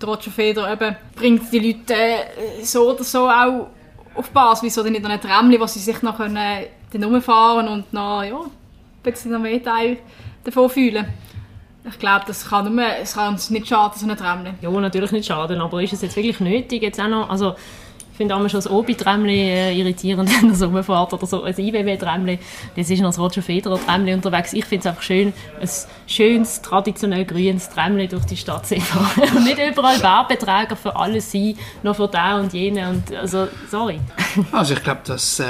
Roger 0.05 0.31
Feder 0.31 0.73
eben 0.73 0.97
bringt 1.15 1.53
die 1.53 1.59
Leute 1.59 1.95
äh, 1.95 2.63
so 2.63 2.91
oder 2.91 3.05
so 3.05 3.29
auch 3.29 3.69
auf 4.15 4.31
Basel. 4.31 4.67
Wieso 4.67 4.83
denn 4.83 4.93
nicht 4.93 5.05
ein 5.05 5.21
Tram, 5.21 5.53
wo 5.59 5.67
sie 5.67 5.79
sich 5.79 6.03
noch 6.03 6.17
können, 6.17 6.67
dann 6.93 7.05
rumfahren 7.05 7.69
und 7.69 7.93
noch, 7.93 8.23
ja, 8.23 8.39
ein 8.39 8.51
bisschen 9.03 9.33
noch 9.33 9.41
mehr 9.41 9.63
Teil 9.63 9.99
davon 10.45 10.71
fühlen. 10.71 11.07
Ich 11.89 11.99
glaube, 11.99 12.25
das 12.27 12.49
kann, 12.49 12.75
nur, 12.75 12.85
es 13.01 13.15
kann 13.15 13.35
uns 13.35 13.51
nicht 13.51 13.69
schaden, 13.69 13.97
so 13.97 14.09
ein 14.09 14.17
Tram. 14.17 14.45
Ja, 14.61 14.71
natürlich 14.71 15.13
nicht 15.13 15.27
schaden, 15.27 15.61
aber 15.61 15.83
ist 15.83 15.93
es 15.93 16.03
jetzt 16.03 16.17
wirklich 16.17 16.41
nötig, 16.41 16.83
jetzt 16.83 17.01
auch 17.01 17.09
noch, 17.09 17.31
also 17.31 17.55
ich 18.17 18.19
finde 18.19 18.35
auch 18.35 18.41
schon 18.49 18.59
das 18.59 18.71
Obi-Trämli 18.71 19.43
äh, 19.43 19.79
irritierend, 19.79 20.31
wenn 20.41 20.49
er 20.49 20.57
so 20.57 20.69
rumfährt 20.69 21.13
oder 21.13 21.27
so 21.27 21.43
ein 21.43 21.55
IWW-Trämli. 21.55 22.39
Jetzt 22.75 22.91
ist 22.91 23.03
noch 23.03 23.11
das 23.11 23.19
Roger 23.19 23.43
Federer-Trämli 23.43 24.15
unterwegs. 24.15 24.55
Ich 24.55 24.65
finde 24.65 24.81
es 24.81 24.87
einfach 24.87 25.03
schön, 25.03 25.35
ein 25.61 25.69
schönes, 26.07 26.63
traditionell 26.63 27.27
grünes 27.27 27.69
Trämli 27.69 28.09
durch 28.09 28.25
die 28.25 28.39
Stadt 28.39 28.67
zu 28.67 28.81
fahren. 28.81 29.31
Und 29.37 29.45
nicht 29.45 29.59
überall 29.59 30.03
Werbeträger 30.03 30.77
für 30.77 30.97
alles 30.97 31.31
sein, 31.31 31.59
nur 31.83 31.95
für 31.95 32.09
da 32.09 32.39
und 32.41 32.55
jene. 32.55 32.89
Und, 32.89 33.15
also, 33.15 33.49
sorry. 33.71 34.01
Also 34.53 34.75
ich 34.75 34.83
glaube, 34.83 35.01
das, 35.07 35.41
äh, 35.41 35.45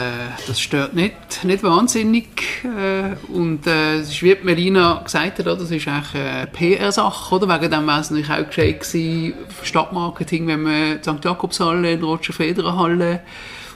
das 0.46 0.60
stört 0.60 0.94
nicht, 0.94 1.44
nicht 1.44 1.62
wahnsinnig. 1.62 2.64
Äh, 2.64 3.16
und 3.32 3.66
äh, 3.66 3.96
es 3.96 4.10
ist 4.10 4.22
wie 4.22 4.36
Melina 4.42 5.02
gesagt 5.04 5.40
hat, 5.40 5.46
das 5.46 5.70
ist 5.70 5.88
eigentlich 5.88 6.14
eine 6.14 6.46
PR-Sache. 6.46 7.40
Wegen 7.40 7.70
dem 7.70 7.86
wäre 7.86 8.00
es 8.00 8.10
natürlich 8.10 8.30
auch 8.30 8.46
gescheit 8.46 8.80
gewesen, 8.80 9.34
Stadtmarketing, 9.62 10.46
wenn 10.46 10.62
man 10.62 11.02
St. 11.02 11.24
Jakobshalle 11.24 11.92
in 11.92 12.02
Roger 12.02 12.32
Federer 12.32 12.55
Federerhalle 12.56 13.20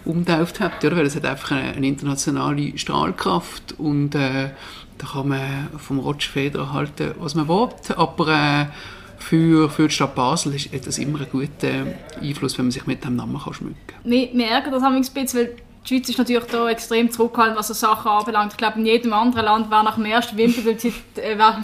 umtauft 0.04 0.60
hat, 0.60 0.84
oder? 0.84 0.96
weil 0.96 1.06
es 1.06 1.16
hat 1.16 1.26
einfach 1.26 1.52
eine, 1.52 1.72
eine 1.72 1.86
internationale 1.86 2.76
Strahlkraft 2.78 3.74
und 3.78 4.14
äh, 4.14 4.50
da 4.98 5.06
kann 5.06 5.28
man 5.28 5.68
vom 5.78 5.98
Roger 5.98 6.28
Federer 6.28 6.72
halten, 6.72 7.12
was 7.18 7.34
man 7.34 7.48
will, 7.48 7.68
aber 7.96 8.28
äh, 8.28 8.66
für, 9.18 9.68
für 9.68 9.88
die 9.88 9.94
Stadt 9.94 10.14
Basel 10.14 10.54
ist 10.54 10.86
das 10.86 10.98
immer 10.98 11.20
ein 11.20 11.26
guter 11.30 11.86
Einfluss, 12.22 12.56
wenn 12.56 12.66
man 12.66 12.72
sich 12.72 12.86
mit 12.86 13.04
dem 13.04 13.16
Namen 13.16 13.38
kann 13.38 13.52
schmücken 13.52 13.76
kann. 13.86 14.10
Wir, 14.10 14.30
wir 14.32 14.46
ärgern 14.46 14.72
das 14.72 14.82
ein 14.82 14.98
bisschen, 14.98 15.40
weil 15.40 15.56
die 15.84 15.88
Schweiz 15.88 16.08
ist 16.08 16.18
natürlich 16.18 16.44
da 16.44 16.68
extrem 16.68 17.10
zurückhaltend, 17.10 17.58
was 17.58 17.68
so 17.68 17.74
Sachen 17.74 18.10
anbelangt. 18.10 18.52
Ich 18.52 18.58
glaube, 18.58 18.78
in 18.78 18.86
jedem 18.86 19.12
anderen 19.12 19.46
Land 19.46 19.70
wäre 19.70 19.84
nach 19.84 19.94
dem 19.94 20.04
ersten 20.04 20.36
Wimbledon-Titel 20.36 21.20
äh, 21.20 21.34
nach 21.36 21.58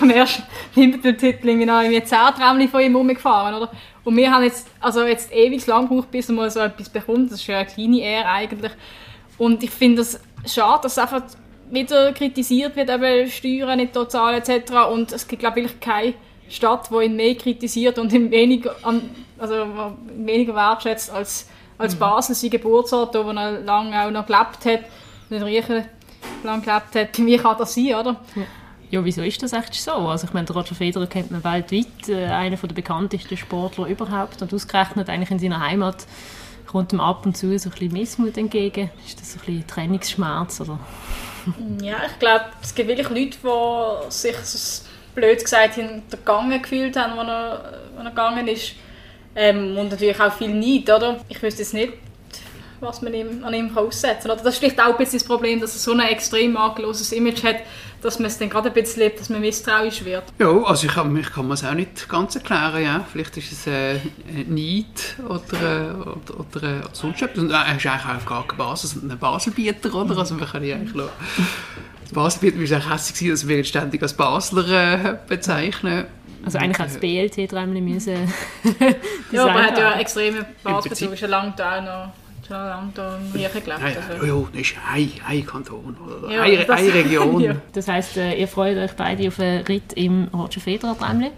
dem 0.00 0.10
ersten 0.10 0.42
Wimbledon-Titel 0.74 1.48
irgendwie 1.48 1.66
noch 1.66 1.80
irgendwie 1.80 2.02
10 2.02 2.18
Träumchen 2.36 2.68
von 2.68 2.80
ihm 2.80 2.96
rumgefahren, 2.96 3.54
oder? 3.54 3.70
Und 4.04 4.16
wir 4.16 4.30
haben 4.30 4.44
jetzt, 4.44 4.68
also 4.80 5.04
jetzt 5.04 5.32
ewig 5.32 5.66
lang 5.66 5.88
gebraucht, 5.88 6.10
bis 6.10 6.28
man 6.28 6.50
so 6.50 6.60
etwas 6.60 6.88
bekommt. 6.88 7.32
Das 7.32 7.40
ist 7.40 7.46
ja 7.46 7.58
eine 7.58 7.66
kleine 7.66 8.00
Ehre 8.00 8.28
eigentlich. 8.28 8.72
Und 9.38 9.62
ich 9.62 9.70
finde 9.70 10.02
es 10.02 10.20
das 10.42 10.54
schade, 10.54 10.82
dass 10.82 10.98
einfach 10.98 11.22
wieder 11.70 12.12
kritisiert 12.12 12.76
wird, 12.76 12.90
eben 12.90 13.30
Steuern 13.30 13.78
nicht 13.78 13.94
zahlen 14.10 14.42
etc. 14.42 14.72
Und 14.92 15.12
es 15.12 15.26
gibt, 15.26 15.40
glaube 15.40 15.60
ich, 15.60 15.80
keine 15.80 16.14
Stadt, 16.48 16.90
die 16.90 17.04
ihn 17.04 17.16
mehr 17.16 17.34
kritisiert 17.34 17.98
und 17.98 18.12
ihn 18.12 18.30
weniger, 18.30 18.76
also 19.38 19.66
weniger 20.16 20.54
wertschätzt 20.54 21.10
als 21.10 21.48
als 21.78 21.94
mhm. 21.94 21.98
Basel, 21.98 22.34
sein 22.34 22.50
Geburtsort, 22.50 23.14
wo 23.14 23.30
er 23.30 23.60
lange 23.60 24.00
auch 24.02 24.10
noch 24.10 24.26
gelebt 24.26 24.64
hat, 24.64 24.90
in 25.30 25.42
Riechen 25.42 25.84
lange 26.42 26.62
gelebt 26.62 26.94
hat. 26.94 27.18
Wie 27.18 27.36
kann 27.36 27.56
das 27.58 27.74
sein, 27.74 27.94
oder? 27.94 28.16
Ja. 28.34 28.42
Ja, 28.94 29.04
wieso 29.04 29.22
ist 29.22 29.42
das 29.42 29.52
echt 29.52 29.74
so? 29.74 29.90
Also 29.90 30.28
ich 30.28 30.32
meine, 30.34 30.48
Roger 30.48 30.76
Federer 30.76 31.08
kennt 31.08 31.32
man 31.32 31.42
weltweit, 31.42 32.08
äh, 32.08 32.26
einer 32.26 32.54
der 32.54 32.74
bekanntesten 32.74 33.36
Sportler 33.36 33.88
überhaupt 33.88 34.40
und 34.40 34.54
ausgerechnet 34.54 35.08
eigentlich 35.08 35.32
in 35.32 35.40
seiner 35.40 35.58
Heimat 35.58 36.06
kommt 36.68 36.92
ihm 36.92 37.00
ab 37.00 37.26
und 37.26 37.36
zu 37.36 37.58
so 37.58 37.70
ein 37.70 37.72
bisschen 37.72 37.92
Missmut 37.92 38.36
entgegen. 38.36 38.90
Ist 39.04 39.20
das 39.20 39.32
so 39.32 39.40
ein 39.40 39.46
bisschen 39.46 39.66
Trennungsschmerz, 39.66 40.60
oder? 40.60 40.78
Ja, 41.82 41.96
ich 42.06 42.20
glaube, 42.20 42.44
es 42.62 42.72
gibt 42.72 42.88
wirklich 42.88 43.08
Leute, 43.08 43.36
die 43.42 44.12
sich, 44.12 44.36
blöd 45.12 45.42
gesagt, 45.42 45.74
hintergangen 45.74 46.62
gefühlt 46.62 46.96
haben, 46.96 47.18
als 47.18 47.28
er, 47.28 47.98
er 47.98 48.10
gegangen 48.10 48.46
ist. 48.46 48.74
Ähm, 49.34 49.76
und 49.76 49.90
natürlich 49.90 50.20
auch 50.20 50.32
viel 50.32 50.54
Neid, 50.54 50.88
oder? 50.88 51.18
Ich 51.28 51.42
wüsste 51.42 51.62
jetzt 51.62 51.74
nicht, 51.74 51.94
was 52.84 53.02
man 53.02 53.14
ihm, 53.14 53.44
an 53.44 53.54
ihm 53.54 53.76
aussetzen 53.76 54.28
kann. 54.28 54.38
Das 54.38 54.54
ist 54.54 54.58
vielleicht 54.58 54.80
auch 54.80 54.92
ein 54.92 54.96
bisschen 54.96 55.18
das 55.18 55.26
Problem, 55.26 55.60
dass 55.60 55.74
er 55.74 55.78
so 55.78 55.92
ein 55.92 56.00
extrem 56.00 56.52
makelloses 56.52 57.12
Image 57.12 57.42
hat, 57.42 57.56
dass 58.04 58.18
man 58.18 58.26
es 58.26 58.38
dann 58.38 58.50
gerade 58.50 58.68
ein 58.68 58.74
bisschen 58.74 59.02
lebt, 59.02 59.18
dass 59.18 59.30
man 59.30 59.40
misstrauisch 59.40 60.04
wird. 60.04 60.24
Ja, 60.38 60.50
also 60.62 60.86
ich 60.86 60.92
kann, 60.92 61.16
ich 61.16 61.32
kann 61.32 61.48
mir 61.48 61.54
es 61.54 61.64
auch 61.64 61.72
nicht 61.72 62.08
ganz 62.08 62.36
erklären, 62.36 62.82
ja. 62.82 63.04
Vielleicht 63.10 63.36
ist 63.38 63.52
es 63.52 63.66
äh, 63.66 63.98
Neid 64.46 65.16
oder, 65.26 65.62
äh, 65.62 65.94
oder, 65.94 66.40
oder, 66.40 66.62
äh, 66.62 66.82
sonst 66.92 67.22
etwas. 67.22 67.38
Und 67.38 67.50
er 67.50 67.76
ist 67.76 67.86
eigentlich 67.86 68.04
auch 68.04 68.26
gar 68.26 68.46
kein 68.46 68.58
Basis, 68.58 68.94
ein 68.94 69.18
Baselbieter, 69.18 69.94
oder? 69.94 70.18
Also 70.18 70.38
wir 70.38 70.46
können 70.46 70.66
ja 70.66 70.76
eigentlich 70.76 70.94
noch... 70.94 71.08
Baselbieter 72.12 72.56
war 72.58 72.76
eigentlich 72.76 72.92
hässlich, 72.92 73.30
dass 73.30 73.48
wir 73.48 73.58
ihn 73.58 73.64
ständig 73.64 74.02
als 74.02 74.12
Basler 74.12 74.68
äh, 74.68 75.18
bezeichnen. 75.26 76.04
Also 76.44 76.58
eigentlich 76.58 76.78
hat 76.78 76.88
das 76.88 77.00
BLT 77.00 77.50
dreimal 77.50 77.80
müssen. 77.80 78.32
ja, 79.32 79.46
aber 79.46 79.60
er 79.60 79.66
hat 79.66 79.78
ja 79.78 79.98
extreme 79.98 80.44
Basisbezug, 80.62 81.14
ist 81.14 81.20
ja 81.20 81.28
lange 81.28 81.54
da 81.56 81.80
noch 81.80 82.23
schon 82.46 82.56
lange 82.56 82.90
da 82.94 83.18
gelebt. 83.32 83.70
Also. 83.70 84.26
Ja, 84.26 84.46
das 84.52 84.60
ist 84.60 84.74
ein, 84.92 85.12
ein 85.26 85.46
Kanton 85.46 85.96
oder 85.96 86.30
ja, 86.30 86.42
eine, 86.42 86.94
Region. 86.94 87.40
ja. 87.42 87.56
Das 87.72 87.88
heisst, 87.88 88.16
äh, 88.16 88.34
ihr 88.34 88.48
freut 88.48 88.76
euch 88.76 88.92
beide 88.92 89.28
auf 89.28 89.38
einen 89.40 89.64
Ritt 89.64 89.92
im 89.94 90.28
Roger 90.32 90.60
Federer 90.60 90.98
Trämli? 90.98 91.30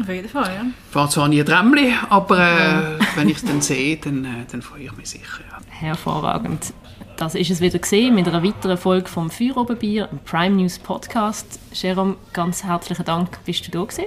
Auf 0.00 0.08
jeden 0.08 0.28
Fall, 0.28 0.54
ja. 0.54 0.62
Ich 0.64 0.92
fahre 0.92 1.08
zwar 1.08 1.28
nie 1.28 1.40
ein 1.40 1.46
Trämli, 1.46 1.92
aber 2.08 2.38
äh, 2.38 2.98
wenn 3.16 3.28
ich 3.28 3.36
es 3.36 3.44
dann 3.44 3.60
sehe, 3.60 3.96
dann, 3.96 4.24
äh, 4.24 4.28
dann 4.50 4.62
freue 4.62 4.84
ich 4.84 4.96
mich 4.96 5.10
sicher. 5.10 5.40
Ja. 5.50 5.58
Hervorragend. 5.68 6.72
Das 7.16 7.34
ist 7.34 7.50
es 7.50 7.60
wieder 7.60 7.78
gesehen 7.78 8.14
mit 8.14 8.26
einer 8.26 8.42
weiteren 8.42 8.78
Folge 8.78 9.08
vom 9.08 9.30
Feuerobenbier, 9.30 10.08
im 10.10 10.18
Prime 10.20 10.56
News 10.56 10.78
Podcast. 10.78 11.60
Jerome, 11.72 12.16
ganz 12.32 12.64
herzlichen 12.64 13.04
Dank, 13.04 13.38
bist 13.44 13.66
du 13.66 13.70
da 13.70 13.84
gewesen. 13.84 14.04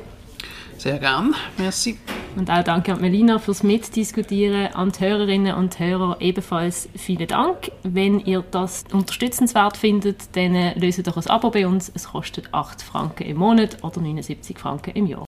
Sehr 0.77 0.99
gern, 0.99 1.33
merci. 1.57 1.97
Und 2.35 2.51
auch 2.51 2.63
danke 2.63 2.93
an 2.93 3.01
Melina 3.01 3.39
fürs 3.39 3.63
Mitdiskutieren, 3.63 4.73
an 4.73 4.91
die 4.91 4.99
Hörerinnen 4.99 5.55
und 5.55 5.79
Hörer 5.79 6.17
ebenfalls 6.19 6.89
vielen 6.95 7.27
Dank. 7.27 7.71
Wenn 7.83 8.19
ihr 8.19 8.43
das 8.51 8.83
unterstützenswert 8.91 9.77
findet, 9.77 10.35
dann 10.35 10.73
löst 10.75 11.05
doch 11.07 11.15
ein 11.15 11.27
Abo 11.27 11.49
bei 11.49 11.65
uns. 11.65 11.89
Es 11.93 12.09
kostet 12.09 12.53
8 12.53 12.81
Franken 12.81 13.23
im 13.23 13.37
Monat 13.37 13.83
oder 13.83 14.01
79 14.01 14.59
Franken 14.59 14.91
im 14.91 15.07
Jahr. 15.07 15.25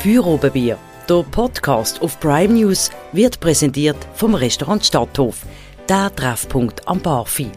Feuerobenbier, 0.00 0.78
der 1.08 1.22
Podcast 1.30 2.00
auf 2.00 2.20
Prime 2.20 2.54
News, 2.54 2.90
wird 3.12 3.40
präsentiert 3.40 3.98
vom 4.14 4.34
Restaurant 4.34 4.84
Stadthof, 4.84 5.44
der 5.88 6.14
Treffpunkt 6.14 6.86
am 6.86 7.00
Barfi. 7.00 7.50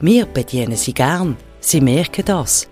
Wir 0.00 0.24
bedienen 0.24 0.76
Sie 0.76 0.94
gern. 0.94 1.36
Sie 1.60 1.80
merken 1.82 2.24
das. 2.24 2.68